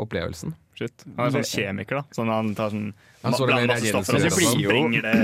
[0.02, 0.56] opplevelsen.
[0.78, 1.04] Shit.
[1.18, 2.04] Han er sånn kjemiker, da.
[2.14, 2.90] Sånn han tar sånn
[3.24, 4.60] Han så blander masse stoffer, og så sånn.
[4.62, 5.16] sprenger det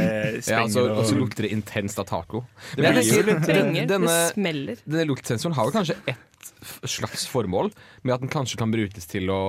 [0.50, 2.42] Ja, og og så lukter det intenst av taco.
[2.76, 3.86] Det jo trenger.
[3.92, 4.82] denne, Det smeller.
[4.88, 6.54] denne luktsensoren har jo kanskje ett
[6.90, 7.70] slags formål,
[8.02, 9.42] med at den kanskje kan brukes til å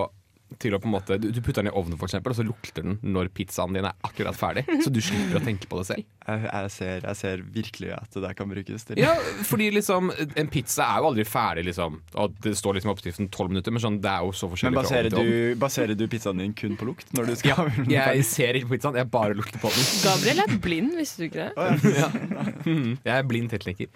[0.62, 2.45] til å på en måte, Du du putter den i ovnen, for eksempel, og så
[2.47, 4.64] lukter den når pizzaen din er akkurat ferdig.
[4.85, 6.05] Så du slipper å tenke på det selv.
[6.25, 9.11] Jeg, jeg, ser, jeg ser virkelig at det der kan brukes til Ja,
[9.45, 10.09] fordi liksom
[10.40, 11.99] En pizza er jo aldri ferdig, liksom.
[12.23, 14.73] Og det står liksom i oppskriften tolv minutter, men sånn, det er jo så forskjellig.
[14.73, 17.12] Men baserer du, baserer du pizzaen din kun på lukt?
[17.17, 19.85] Når du skal Jeg ser ikke på pizzaen, jeg bare lukter på den.
[20.07, 21.55] Gabriel er blind, visste du ikke det?
[22.64, 23.90] Mm, Jeg er blind tekniker.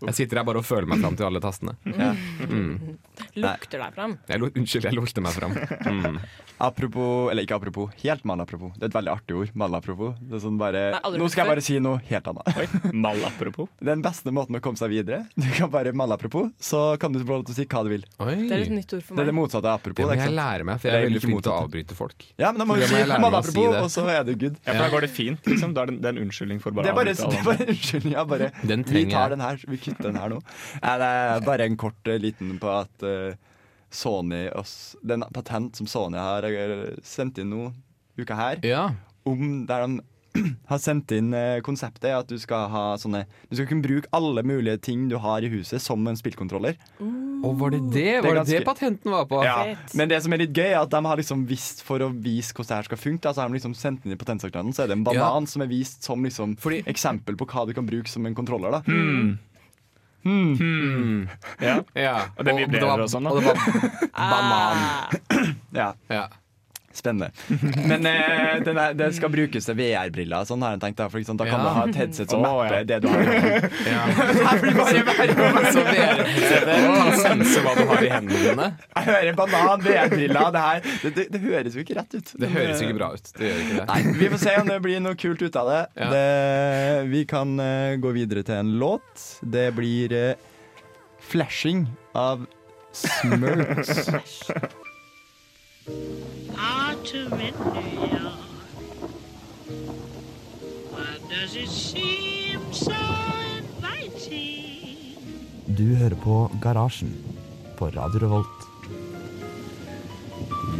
[0.00, 1.76] Jeg sitter her bare og føler meg fram til alle tastene.
[1.86, 2.10] Ja.
[2.50, 2.96] Mm.
[3.38, 4.16] Lukter deg fram.
[4.28, 5.49] Jeg, unnskyld, jeg lukter meg fram.
[5.90, 6.18] Mm.
[6.60, 8.74] Apropos, eller ikke apropos, helt malapropos.
[8.76, 9.52] Det er et veldig artig ord.
[9.56, 10.18] Malapropos.
[10.20, 12.74] Det er sånn bare, Nei, nå skal jeg bare si noe helt annet.
[12.92, 13.70] Malapropos.
[13.90, 15.22] Den beste måten å komme seg videre.
[15.40, 18.04] Du kan bare malapropos, så kan du få lov til å si hva du vil.
[18.20, 18.34] Oi.
[18.44, 19.40] Det er et nytt ord for Det er det meg.
[19.40, 20.02] motsatte av apropos.
[20.04, 22.28] Det må jeg lære meg, for jeg er er veldig flink til å avbryte folk.
[22.44, 24.60] Ja, men da må du si malapropos, si og så er du good.
[24.66, 25.48] Ja, for da går det fint.
[25.48, 27.64] liksom Da er det, det en unnskyldning for bare Det å avbryte det er bare
[27.64, 28.16] en unnskyldning.
[28.20, 30.42] Ja, bare, Den vi tar den her, vi kutter den her nå.
[30.84, 33.38] Nei, det er bare en kort eh, liten på at eh,
[33.90, 37.72] Sony oss, Den patent som Sony har eh, sendt inn nå
[38.20, 38.90] uka her, Ja.
[39.26, 40.00] om der de
[40.70, 44.44] har sendt inn eh, konseptet at du skal ha sånne Du skal kunne bruke alle
[44.46, 46.76] mulige ting du har i huset som en spillkontroller.
[47.42, 48.04] Oh, var det det?
[48.20, 49.40] er Var det det patenten var på?
[49.42, 52.12] Ja, Men det som er litt gøy, er at de har liksom visst for å
[52.12, 53.24] vise hvordan det her skal funke.
[53.26, 55.62] Altså, så har de liksom sendt inn i patentsøknaden, så er det en banan som
[55.64, 58.70] er vist som liksom Fordi- eksempel på hva du kan bruke som en kontroller.
[58.70, 59.38] da Mm.
[61.60, 61.76] Ja.
[61.94, 62.16] Ja.
[62.36, 63.26] Og det vibrerer og, og sånn.
[63.30, 63.56] Og det var
[64.18, 64.84] banan.
[65.76, 66.26] Ja, Ja.
[66.92, 67.30] Spennende.
[67.90, 70.46] Men eh, den er, det skal brukes til VR-briller.
[70.48, 71.68] Sånn har jeg tenkt Da, for eksempel, da kan Ja.
[71.68, 72.86] du ha et headset som oh, mapper ja.
[72.88, 73.22] det du har.
[73.22, 73.52] i
[73.94, 74.02] ja.
[74.64, 75.70] Blir bare verre.
[75.70, 78.68] Så VR-headsetet kan sense hva du har i hendene dine.
[78.96, 80.50] Jeg hører banan, VR-briller.
[80.50, 80.64] Det
[81.04, 82.34] det, det, det høres jo ikke rett ut.
[82.42, 83.32] Det høres ikke bra ut.
[83.38, 83.86] Det gjør ikke det.
[83.92, 85.82] Nei, Vi får se om det blir noe kult ut av det.
[86.00, 86.10] Ja.
[86.10, 89.28] det vi kan uh, gå videre til en låt.
[89.42, 90.34] Det blir uh,
[91.30, 91.86] 'Flashing'
[92.18, 92.46] av
[92.92, 94.10] Smurfs.
[97.00, 98.28] Autumn in New
[100.92, 102.92] Why does it seem so
[103.56, 105.16] inviting?
[105.66, 107.14] Du hører på Garasjen
[107.78, 108.60] på Radio Revolt.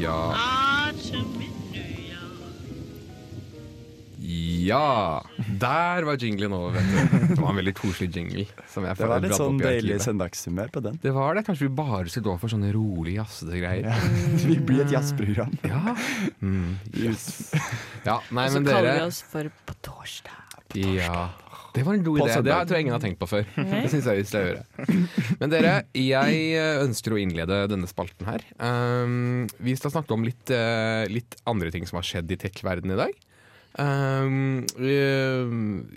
[0.00, 0.34] Ja.
[0.34, 1.40] York.
[4.68, 5.29] ja.
[5.60, 7.26] Der var jinglen over, vet du.
[7.34, 8.46] Det var en veldig koselig jingle.
[8.70, 11.00] Som jeg Det var litt sånn deilig søndagshumør på den.
[11.02, 11.44] Det var det.
[11.48, 13.90] Kanskje vi bare skulle gå for sånne rolig jazzete greier.
[13.90, 13.98] Ja.
[14.50, 15.52] Vi blir et jazzprogram.
[15.68, 15.94] Ja.
[16.40, 17.52] Mm, yes.
[18.06, 18.18] ja.
[18.32, 20.36] Nei, Og så kaller vi oss for På torsdag.
[20.78, 21.28] Ja.
[21.74, 22.36] Det var en god idé.
[22.42, 23.46] Det tror jeg ingen har tenkt på før.
[23.60, 23.84] Nei.
[23.84, 24.96] Det synes jeg vi skal gjøre.
[25.42, 28.44] Men dere, jeg eh, ønsker å innlede denne spalten her.
[28.58, 32.96] Um, vi skal snakke om litt, uh, litt andre ting som har skjedd i tech-verdenen
[32.96, 33.26] i dag.
[33.78, 34.64] Um,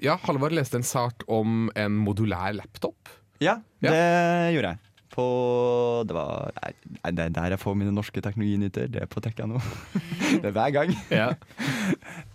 [0.04, 3.10] ja, Halvard leste en sak om en modulær laptop.
[3.42, 3.90] Ja, Ja.
[3.92, 4.80] det gjorde jeg.
[5.14, 8.88] På Det var Nei, det er der jeg får mine norske teknologinyter.
[8.90, 9.60] Det er på Tekka nå.
[10.42, 10.94] det er hver gang.
[11.12, 11.28] Ja.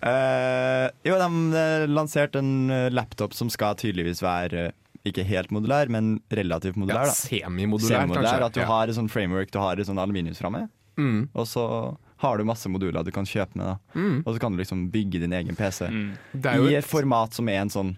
[0.02, 4.72] uh, jo, de eh, lanserte en laptop som skal tydeligvis være
[5.08, 7.06] ikke helt modulær, men relativt modulær.
[7.08, 8.46] Ja, Semimodulær, Semimodulær, kanskje.
[8.50, 8.66] At du Ja.
[8.66, 11.28] har et sånt framework, du har et sånt aluminiumsramme, Mm.
[11.34, 13.66] og så har du masse moduler du kan kjøpe med.
[13.66, 14.22] da Mm.
[14.26, 15.86] Og så kan du liksom bygge din egen PC
[16.34, 17.96] Det er jo i et- format som er en sånn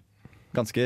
[0.55, 0.85] ganske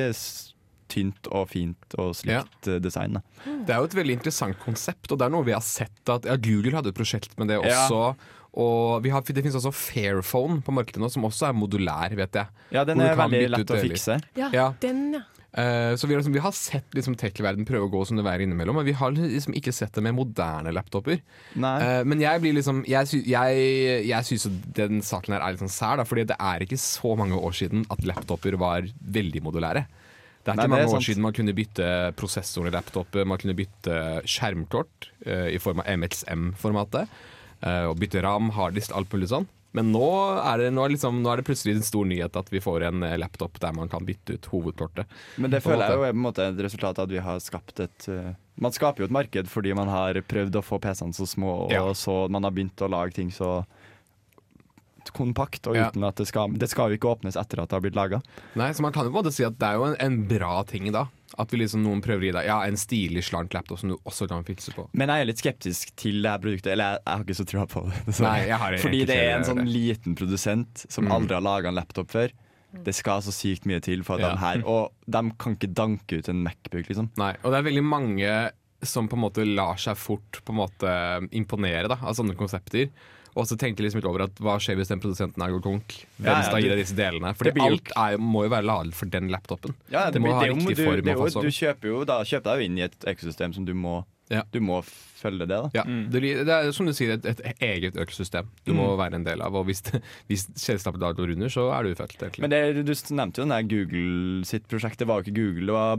[0.88, 2.78] tynt og fint og slikt ja.
[2.78, 3.14] design.
[3.14, 3.20] da
[3.66, 6.24] Det er jo et veldig interessant konsept, og det er noe vi har sett at
[6.28, 7.88] ja, Google hadde et prosjekt med det Ja.
[7.88, 8.16] også.
[8.56, 12.32] Og vi har, det finnes også Fairphone på markedet nå, som også er modulær, vet
[12.32, 12.46] jeg.
[12.70, 14.20] Ja, den er veldig lett å fikse.
[14.36, 14.74] Ja, Ja.
[14.78, 15.20] den, ja.
[15.54, 18.26] Eh, så vi har, liksom, vi har sett liksom, tech-verden prøve å gå som det
[18.26, 21.20] er innimellom, men vi har liksom ikke sett det med moderne laptoper.
[21.62, 21.74] Nei.
[21.78, 23.68] Eh, men jeg blir liksom Jeg, sy jeg,
[24.08, 27.14] jeg syns den saken her er litt sånn sær, da, fordi det er ikke så
[27.18, 29.86] mange år siden at laptoper var veldig modulære.
[30.44, 31.08] Det er ikke Nei, mange er år sant.
[31.08, 35.88] siden man kunne bytte prosessoren i laptoper, man kunne bytte skjermkort uh, i form av
[35.94, 37.14] MXM-formatet,
[37.64, 39.46] og bytte ram, harddisk, alt mulig sånn.
[39.74, 40.06] Men nå
[40.38, 43.02] er, det, nå, liksom, nå er det plutselig en stor nyhet at vi får en
[43.02, 45.10] eh, laptop der man kan bytte ut hovedkortet.
[45.42, 47.40] Men det føler jeg jo er på en måte et resultat av at vi har
[47.42, 48.32] skapt et uh,
[48.62, 51.74] Man skaper jo et marked fordi man har prøvd å få PC-ene så små, og
[51.74, 51.82] Ja.
[51.98, 53.64] så man har begynt å lage ting så
[55.12, 55.90] kompakt, og Ja.
[55.90, 58.22] uten at det skal Det skal jo ikke åpnes etter at det har blitt laga.
[58.56, 60.26] Nei, så man kan jo på en måte si at det er jo en, en
[60.28, 61.06] bra ting da.
[61.36, 63.96] At vi liksom noen prøver å gi deg ja, en stilig, slank laptop som du
[64.06, 64.88] også kan fikse på.
[64.94, 66.72] Men jeg er litt skeptisk til det her produktet.
[66.72, 68.20] Eller jeg, jeg har ikke så trua på det.
[68.22, 71.12] Nei, egentlig Fordi det er en sånn liten produsent som Mm.
[71.12, 72.30] aldri har laga en laptop før.
[72.84, 74.28] Det skal så sykt mye til for at Ja.
[74.30, 77.10] den her Og de kan ikke danke ut en Macbook, liksom.
[77.16, 78.50] Nei, og det er veldig mange
[78.82, 82.90] som på en måte lar seg fort på en måte imponere da, av sånne konsepter.
[83.34, 85.62] Og så tenker jeg liksom litt over at hva skjer hvis den produsenten her går
[85.64, 85.96] konk?
[86.16, 87.34] Hvem Ja, ja, skal gi deg disse delene?
[87.38, 89.74] Fordi blir alt er, må jo være laget for den laptopen.
[89.90, 91.46] Ja, det, må det, ha riktig du, form og fasong.
[91.46, 93.96] Du kjøper jo da, kjøper deg jo inn i et økosystem som du må,
[94.54, 95.70] du må følge det, da.
[95.74, 99.26] Ja, det, det er som du sier, et, et eget økosystem du må være en
[99.26, 99.56] del av.
[99.58, 99.82] Og hvis,
[100.30, 102.38] hvis selskapet da går under, så er du ufølt.
[102.44, 105.02] Men det, du nevnte jo den der Google sitt prosjekt.
[105.02, 105.98] Det var jo ikke Google, det var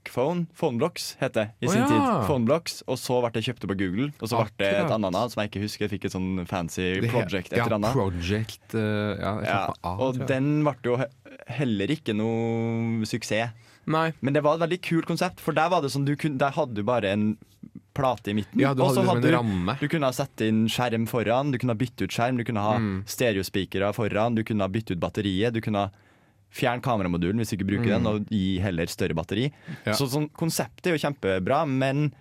[0.00, 0.46] Blockphone.
[0.54, 2.20] Phoneblocks het det i sin sin ja.
[2.20, 2.26] tid.
[2.26, 4.10] Phoneblocks, Og så ble det kjøpt av Google.
[4.20, 5.84] Og så ble det et annet som jeg ikke husker.
[5.86, 7.52] Jeg fikk et sånn fancy project.
[7.52, 7.92] Et ja, annet.
[7.92, 10.96] Project uh, ja, Ja, eller A, og den ble jo
[11.50, 13.52] heller ikke noe suksess.
[13.90, 14.10] Nei.
[14.20, 16.52] Men det var et veldig kult konsept, for der var det sånn du kunne, Der
[16.54, 17.36] hadde du bare en
[17.96, 18.60] plate i midten.
[18.60, 19.74] Ja, du hadde så liksom en du, ramme.
[19.80, 22.62] du kunne ha sette inn skjerm foran, du kunne ha bytte ut skjerm, du kunne
[22.62, 23.02] ha Mm.
[23.08, 25.90] stereospikere foran, du kunne ha bytte ut batteriet, du kunne ha
[26.50, 27.96] fjerne kameramodulen hvis du ikke bruker Mm.
[27.96, 29.50] den, og gi heller større batteri.
[29.86, 29.92] Ja.
[29.94, 32.12] Så sånn, Konseptet er jo kjempebra, men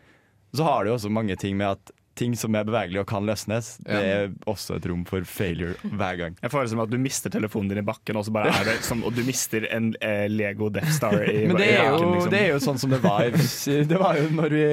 [0.55, 3.23] så har det jo også mange ting med at ting som er bevegelige og kan
[3.23, 6.33] løsnes, det er også et rom for failure hver gang.
[6.43, 8.65] Jeg føler det som at du mister telefonen din i bakken, og så bare er
[8.67, 11.85] det som, og du mister en eh, Lego Death Star i, Men det i er,
[11.87, 12.11] jo, bakken.
[12.17, 12.31] Liksom.
[12.33, 13.23] det er jo sånn som det var
[13.93, 14.63] Det var jo når vi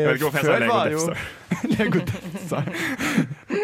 [0.41, 1.15] Før var Death jo
[1.47, 1.79] Star.
[1.79, 2.65] Lego Death Star.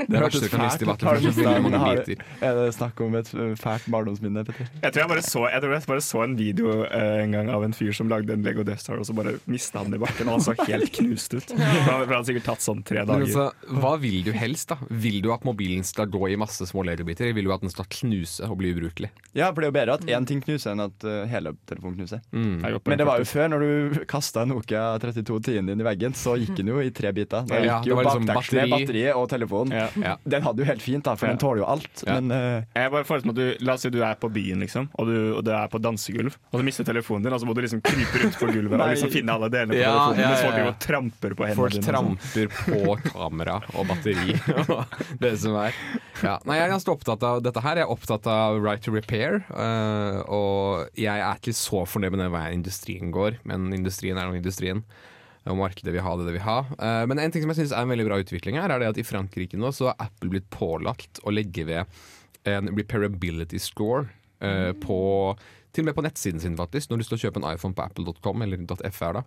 [0.09, 3.88] Det er verste du kan miste i det er det snakk om et uh, fælt
[3.92, 4.68] barndomsminne, Petter?
[4.83, 7.51] Jeg tror jeg bare så, jeg tror jeg bare så en video eh, en gang
[7.53, 9.99] av en fyr som lagde en Lego Death Star, og så bare mista han den
[9.99, 11.55] i bakken, og han så helt knust ut.
[11.55, 13.27] For han hadde sikkert tatt sånn tre dager.
[13.27, 14.79] altså, hva vil du helst, da?
[15.03, 17.75] Vil du at mobilen skal gå i masse små legobiter, eller vil du at den
[17.75, 19.12] skal knuse og bli ubrukelig?
[19.33, 22.03] Ja, for det er jo bedre at én ting knuser enn at uh, hele telefonen
[22.03, 22.23] knuser.
[22.35, 22.62] Mm.
[22.62, 26.55] Men det var jo før, når du kasta Nokia 3210-en din i veggen, så gikk
[26.59, 27.47] den jo i tre biter.
[27.49, 28.58] Da Ja, gikk jo var liksom batteri.
[28.61, 28.70] batteri.
[28.76, 29.72] batteriet og telefonen.
[30.02, 30.14] Ja.
[30.37, 31.32] Den hadde jo helt fint, da, for Ja.
[31.35, 32.04] den tåler jo alt.
[32.06, 32.18] Ja.
[32.20, 34.61] Men uh, Jeg bare føler som at du, La oss si du er på byen,
[34.62, 37.46] liksom, og du, og du er på dansegulv, og du mister telefonen din, og så
[37.48, 40.20] må du liksom krype rundt på gulvet og liksom finne alle delene på Ja, telefonen,
[40.22, 40.62] ja, mens folk ja, ja.
[40.62, 41.82] driver og tramper på hendene Folk dine.
[41.82, 42.16] sånn.
[42.22, 44.37] tramper på kamera og batteri
[44.72, 45.72] og det som er.
[46.22, 46.37] Ja.
[46.46, 47.80] Nei, jeg er ganske opptatt av dette her.
[47.80, 49.40] Jeg er opptatt av right to repair.
[49.50, 54.28] uh, og jeg er ikke så fornøyd med den veien industrien går, men industrien er
[54.28, 54.82] nå industrien.
[55.50, 56.59] Og markedet vil ha det det vil ha.
[56.76, 58.92] Eh, men en ting som jeg synes er en veldig bra utvikling her, er det
[58.92, 62.02] at i Frankrike nå så har Apple blitt pålagt å legge ved
[62.48, 64.07] en repairability score
[64.42, 65.00] eh, på
[65.72, 66.90] til og med på nettsiden sin, faktisk.
[66.90, 68.61] Når du skal kjøpe en iPhone på apple.com, eller
[68.92, 69.22] .fr, da.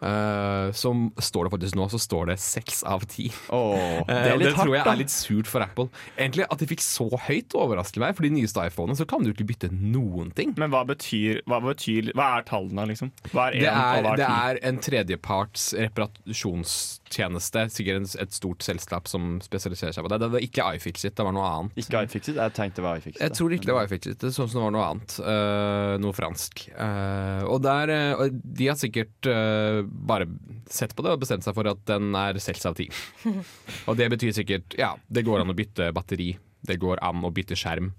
[0.00, 3.26] Eh, så står det faktisk nå Så står det seks av ti.
[3.52, 5.90] Eh, det det tror jeg er litt surt for Apple.
[6.16, 8.16] Egentlig At de fikk så høyt, overrasker meg.
[8.16, 10.54] For de nyeste iPhonene så kan du ikke bytte noen ting.
[10.56, 13.12] Men hva betyr, hva betyr Hva er tallene, liksom?
[13.34, 15.74] Hva er Det er, det er en tredjeparts
[16.54, 17.66] reparasjonstjeneste.
[17.70, 20.20] Sikkert en- et stort selskap som spesialiserer seg på det.
[20.20, 21.72] Det var ikke iFixit, det var noe annet.
[21.76, 22.34] Ikke iFixit?
[22.36, 23.20] Jeg tenkte det var iFixit.
[23.20, 24.18] Jeg tror ikke det var iFixit.
[24.18, 25.18] Det er sånn som det var noe annet.
[25.20, 26.68] Uh, noe fransk.
[26.72, 27.86] Eh, og, der,
[28.30, 29.26] de har sikkert
[29.90, 30.28] bare
[30.70, 32.88] sett på det og bestemt seg for at den er seks av ti.
[33.88, 36.32] og det betyr sikkert ja, det går an å bytte batteri.
[36.60, 37.90] Det går an å bytte skjerm.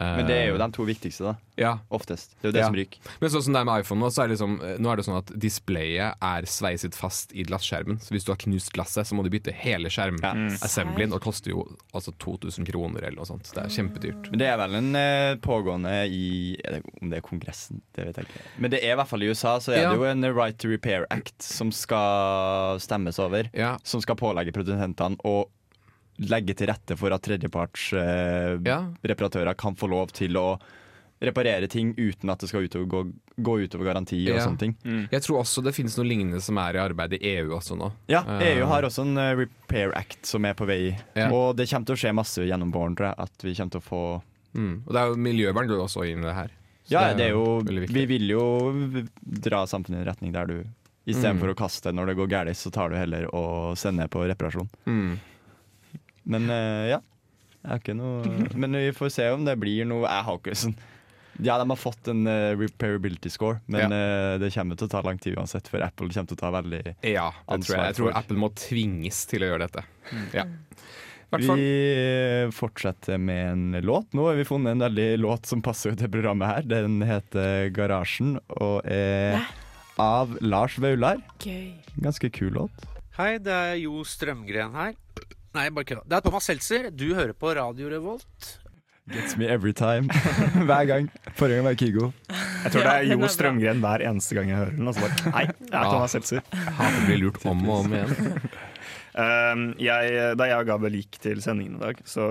[0.00, 1.34] Eh, Men det er jo de to viktigste, da.
[1.58, 2.36] ja, Oftest.
[2.40, 2.66] Det er jo det Ja.
[2.66, 2.98] som ryker.
[3.20, 5.04] Men sånn som det er med iPhone nå, så er det, liksom, nå er det
[5.08, 7.98] sånn at displayet er sveiset fast i glasskjermen.
[7.98, 11.10] Så hvis du har knust glasset, så må du bytte hele skjermassemblyen.
[11.12, 13.50] Og det koster jo altså 2000 kroner eller noe sånt.
[13.52, 14.30] Det er kjempedyrt.
[14.30, 18.06] Men det er vel en eh, pågående i er det, Om det er Kongressen, det
[18.06, 18.44] vet jeg ikke.
[18.58, 19.90] Men det er i hvert fall i USA så er Ja.
[19.90, 23.50] det jo en Right to Repair Act som skal stemmes over.
[23.54, 23.76] Ja.
[23.82, 25.46] Som skal pålegge produsentene å
[26.18, 28.78] legge til rette for at tredjepartsreparatører Ja.
[29.04, 30.58] reparatører kan få lov til å
[31.20, 34.46] reparere ting uten at det skal utover, gå, gå utover garanti og Ja.
[34.46, 34.76] sånne ting.
[35.10, 37.92] Jeg tror også det finnes noe lignende som er i arbeid i EU også nå.
[38.08, 40.96] Ja, Eh, EU har også en uh, Repair Act som er på vei.
[41.16, 41.28] Ja.
[41.32, 43.14] Og det kommer til å skje masse gjennom våren, tror jeg.
[43.18, 44.22] At vi kommer til å få
[44.54, 44.82] Mm.
[44.86, 46.48] Og det er jo Miljøvern går også inn i det her.
[46.88, 47.60] Så Ja, det er jo.
[47.62, 50.64] Vi vil jo dra samfunnet i en retning der du
[51.06, 51.54] istedenfor Mm.
[51.54, 54.68] å kaste når det går galt, så tar du heller og sender på reparasjon.
[54.86, 55.18] Mm.
[56.28, 57.00] Men uh, ja.
[57.58, 60.54] Jeg har ikke noe Men vi får se om det blir noe Jeg har ikke
[60.60, 60.76] sånn
[61.42, 65.02] Ja, de har fått en uh, repairability score, men eh, det kommer til å ta
[65.06, 67.60] lang tid uansett, for Apple kommer til å ta veldig Ja, ansvar.
[67.62, 67.84] tror jeg.
[67.86, 69.84] jeg tror Apple må tvinges til å gjøre dette.
[70.34, 70.46] Ja.
[70.48, 71.62] I hvert fall.
[71.62, 74.10] Vi fortsetter med en låt.
[74.18, 76.66] Nå har vi funnet en veldig låt som passer til programmet her.
[76.66, 79.38] Den heter 'Garasjen' og er
[80.00, 81.22] av Lars Vaular.
[82.02, 82.88] Ganske kul låt.
[83.18, 84.94] Hei, det er Jo Strømgren her.
[85.56, 86.04] Nei, bare kødda.
[86.04, 86.88] Det er Thomas Seltzer.
[86.92, 88.48] Du hører på Radio Revolt.
[89.08, 90.08] Gets me every time.
[90.68, 91.06] Hver gang.
[91.38, 92.10] Forrige gang var Kygo.
[92.64, 93.28] Jeg tror det er Jo.
[93.32, 94.90] Strømgren hver eneste gang jeg hører den.
[94.90, 95.92] Altså bare, Nei, det er Ja.
[95.92, 96.42] Thomas Seltzer.
[96.80, 98.34] Han blir bli lurt om og om igjen.
[99.16, 102.28] Uh, jeg, da jeg og Gabel gikk til sendingen i dag, så,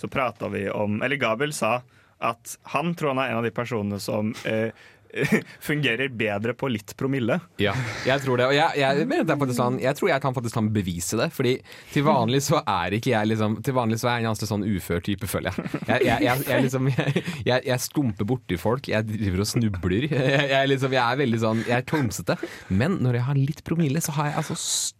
[0.00, 1.78] så prata vi om Eller Gabel sa
[2.18, 4.74] at han tror han er en av de personene som eh,
[5.68, 7.38] fungerer bedre på litt promille.
[7.62, 7.74] Ja,
[8.06, 8.48] jeg tror det.
[8.50, 11.30] Og jeg, jeg, jeg, sånn, jeg tror jeg kan faktisk kan bevise det.
[11.34, 11.54] Fordi
[11.92, 14.66] til vanlig så er ikke jeg liksom Til vanlig så er jeg en ganske sånn
[14.68, 16.04] ufør type, føler jeg.
[16.08, 16.90] Jeg, liksom,
[17.88, 18.90] stumper borti folk.
[18.90, 20.08] Jeg driver og snubler.
[20.48, 22.36] Jeg, liksom, er veldig sånn Jeg er tomsete.
[22.68, 24.56] Men når jeg har litt promille, så har jeg altså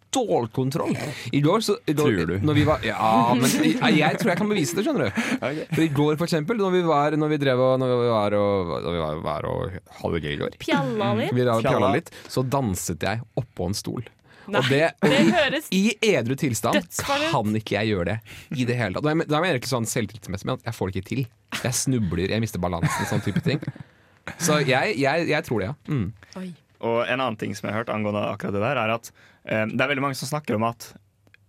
[0.09, 0.95] stålkontroll.
[1.31, 2.35] I går så i går, Tror du?
[2.45, 5.23] Når vi var, ja, men jeg, jeg tror jeg kan bevise det, skjønner du.
[5.75, 8.35] For i går, for eksempel, når vi var Når vi drev og Når vi var
[8.37, 11.33] og, når vi var, var og hadde det gøy i går Pjalla litt.
[11.33, 11.61] vi Pjalla.
[11.65, 14.07] pjalla litt, så danset jeg oppå en stol.
[14.49, 18.17] Nei, og det, det høres I edru tilstand kan ikke jeg gjøre det
[18.57, 19.05] i det hele tatt.
[19.05, 21.21] Da mener er jeg ikke sånn selvtillitsmessig, men jeg får det ikke til.
[21.59, 23.61] Jeg snubler, jeg mister balansen, sånn type ting.
[24.41, 25.77] Så jeg, jeg, jeg tror det, ja.
[25.93, 26.09] Mm.
[26.41, 26.49] Oi.
[26.79, 29.65] Og en annen ting som jeg har hørt angående akkurat det der, er at eh,
[29.67, 30.91] det er veldig mange som snakker om at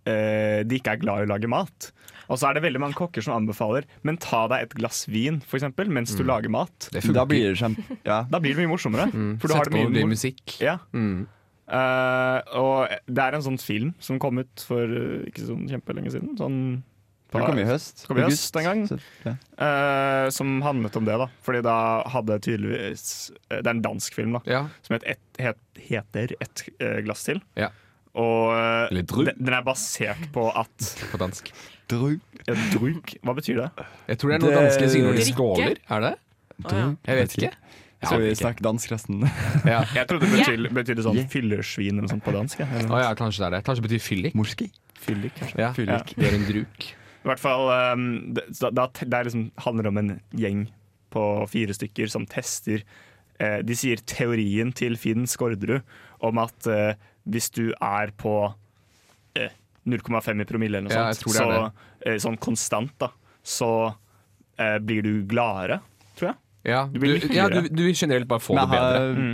[0.09, 1.91] eh, de ikke er glad i å lage mat.
[2.31, 5.41] Og så er det veldig mange kokker som anbefaler Men ta deg et glass vin
[5.43, 6.89] for eksempel, mens du lager mat.
[6.93, 7.99] Det Da blir det.
[8.07, 8.23] Ja.
[8.31, 9.09] Da blir det mye morsommere.
[9.11, 9.35] Mm.
[9.41, 10.57] For du har Sett det på mye musikk.
[10.63, 10.79] Ja.
[10.95, 11.27] Mm.
[11.71, 16.11] Uh, og det er en sånn film som kom ut for eh, ikke sånn kjempelenge
[16.11, 16.33] siden.
[16.39, 16.57] Sånn
[17.31, 18.03] Den kom i høst.
[18.07, 18.81] Kom i høst en gang.
[19.25, 19.33] Ja.
[19.65, 21.27] eh, som handlet om det, da.
[21.45, 21.75] Fordi da
[22.11, 23.05] hadde tydeligvis
[23.49, 24.41] Det er en dansk film, da.
[24.51, 24.61] Ja.
[24.83, 27.39] Som het, et, het, heter Et eh, glass til.
[27.55, 27.69] Ja.
[28.19, 31.53] Og eh, den, den er basert på at På dansk.
[31.91, 32.19] Drug.
[32.47, 33.13] ja, Drug?
[33.23, 33.69] Hva betyr det?
[34.11, 35.79] Jeg tror det er noe Det- danske sier når de skåler.
[35.91, 36.13] Er det?
[37.07, 37.53] Jeg vet ikke.
[38.01, 39.19] Skal vi snakke dansk resten?
[39.71, 39.83] Ja.
[39.95, 42.59] Jeg trodde det betydde, betydde sånn fyllersvin eller noe sånt på dansk.
[42.63, 42.87] jeg.
[42.89, 43.63] Oh, ja, kanskje det er det.
[43.67, 44.35] Kanskje det betyr fyllik.
[44.39, 44.67] Morski.
[45.01, 45.59] Fyllik, kanskje.
[45.61, 45.69] Ja.
[45.77, 46.15] Fyllik.
[46.17, 46.87] Det er en druk.
[47.21, 50.65] I hvert fall um, det, da, Det liksom, handler om en gjeng
[51.13, 52.81] på fire stykker som tester
[53.37, 55.81] eh, De sier teorien til Finn Skårderud
[56.23, 56.93] om at eh,
[57.29, 58.35] hvis du er på
[59.37, 59.51] eh,
[59.89, 61.49] 0,5 i promille eller noe Ja, sånt, så,
[62.05, 63.11] eh, sånn konstant, da,
[63.43, 63.71] så
[64.57, 65.81] eh, blir du gladere,
[66.17, 66.39] tror jeg.
[66.71, 69.05] Ja, Du du, ja, du, du vil generelt bare få det bedre.
[69.17, 69.33] Mm.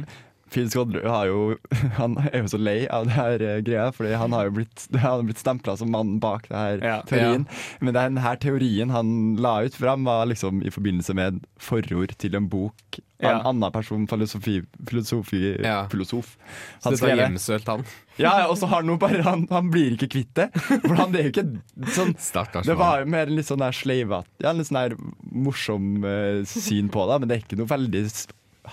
[0.55, 1.57] Jo
[1.99, 4.87] Han er jo så lei av det her eh, greia, Fordi han har jo blitt,
[4.93, 7.01] han har blitt stempla som mannen bak det her Ja.
[7.07, 7.47] teorien.
[7.81, 12.35] Men den her teorien han la ut fram, var liksom i forbindelse med forord til
[12.35, 15.87] en bok av en annen person, filosofi, filosofi, Ja.
[15.89, 16.35] filosof.
[16.79, 17.85] Så Han dette har skrev hjemsølt han.
[18.17, 20.47] Ja, og så har han noe bare han, han blir ikke kvitt det.
[20.57, 23.61] For han det er jo ikke sånn Stakkars Det var jo mer en litt sånn
[23.73, 24.95] sleivete, ja, litt sånn der
[25.37, 28.01] morsom uh, syn på det, men det er ikke noe veldig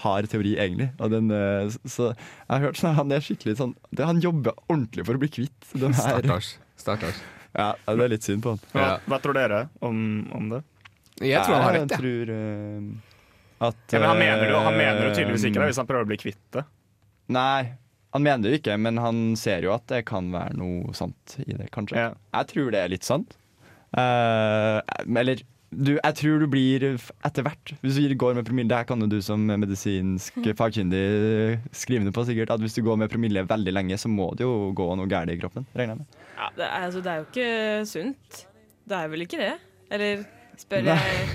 [0.03, 0.91] hard teori, egentlig.
[0.99, 4.57] Og den, eh, så jeg har hørt sånn, han er skikkelig sånn det, Han jobber
[4.67, 6.21] ordentlig for å bli kvitt den her.
[6.21, 6.57] Stakkars.
[6.81, 7.23] Stakkars.
[7.55, 8.63] Ja, det er litt synd på han.
[8.75, 8.97] Ja.
[9.07, 9.99] hva tror dere om,
[10.35, 10.59] om det?
[11.23, 13.13] Jeg tror han har rett, Jeg eh,
[13.63, 15.87] at Ja, men han mener jo han mener jo eh, tydeligvis ikke det, hvis han
[15.87, 16.65] prøver å bli kvitt det.
[17.35, 17.77] Nei,
[18.15, 21.55] han mener det ikke, men han ser jo at det kan være noe sant i
[21.55, 21.99] det, kanskje.
[21.99, 22.11] Ja.
[22.41, 23.39] Jeg tror det er litt sant.
[23.95, 28.81] Uh, eller du, jeg tror du blir etter hvert Hvis du går med promille Det
[28.81, 31.05] her kan jo du som medisinsk fagkyndig
[31.75, 32.53] skrive under på, sikkert.
[32.55, 35.33] At hvis du går med promille veldig lenge, så må det jo gå noe galt
[35.33, 35.67] i kroppen.
[35.75, 36.21] Regner jeg med.
[36.35, 37.51] Ja, det, er, altså, det er jo ikke
[37.91, 38.45] sunt.
[38.85, 39.53] Det er vel ikke det?
[39.95, 40.25] Eller
[40.61, 40.97] spør Nei.
[40.99, 41.35] jeg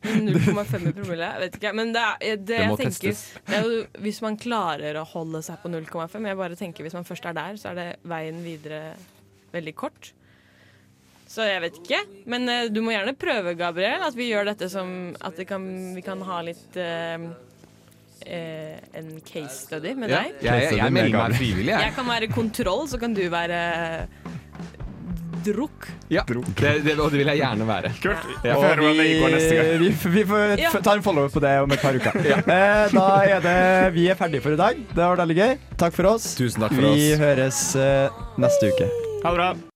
[0.00, 1.30] 0,5 i promille?
[1.34, 1.72] Jeg vet ikke.
[1.76, 5.04] Men det, er, det, Det må jeg tenker, det er jo hvis man klarer å
[5.08, 7.88] holde seg på 0,5 Jeg bare tenker Hvis man først er der, så er det
[8.08, 8.94] veien videre
[9.54, 10.12] veldig kort.
[11.30, 12.00] Så jeg vet ikke.
[12.32, 14.88] Men uh, du må gjerne prøve, Gabriel, at vi gjør dette som
[15.22, 15.62] At det kan,
[15.94, 17.28] vi kan ha litt uh,
[18.26, 20.40] uh, En case study med Ja, deg.
[20.42, 21.94] jeg, jeg, jeg melder meg frivillig, Jeg jeg.
[22.00, 23.62] kan være kontroll, så kan du være
[25.40, 25.86] drukk.
[26.12, 27.92] Ja, det, det, og det vil jeg gjerne være.
[28.02, 28.26] Kult.
[28.44, 28.56] Ja.
[28.58, 28.98] Og gang.
[29.80, 29.88] vi,
[30.18, 30.72] vi får Ja.
[30.84, 32.20] ta en follow-up på det om et par uker.
[32.50, 33.56] Eh, da er det
[33.96, 34.84] Vi er ferdige for i dag.
[34.90, 35.56] Det var veldig gøy.
[35.80, 36.34] Takk for oss.
[36.36, 37.18] Tusen takk for vi oss.
[37.24, 38.90] høres eh, neste uke.
[39.24, 39.69] Ha det bra.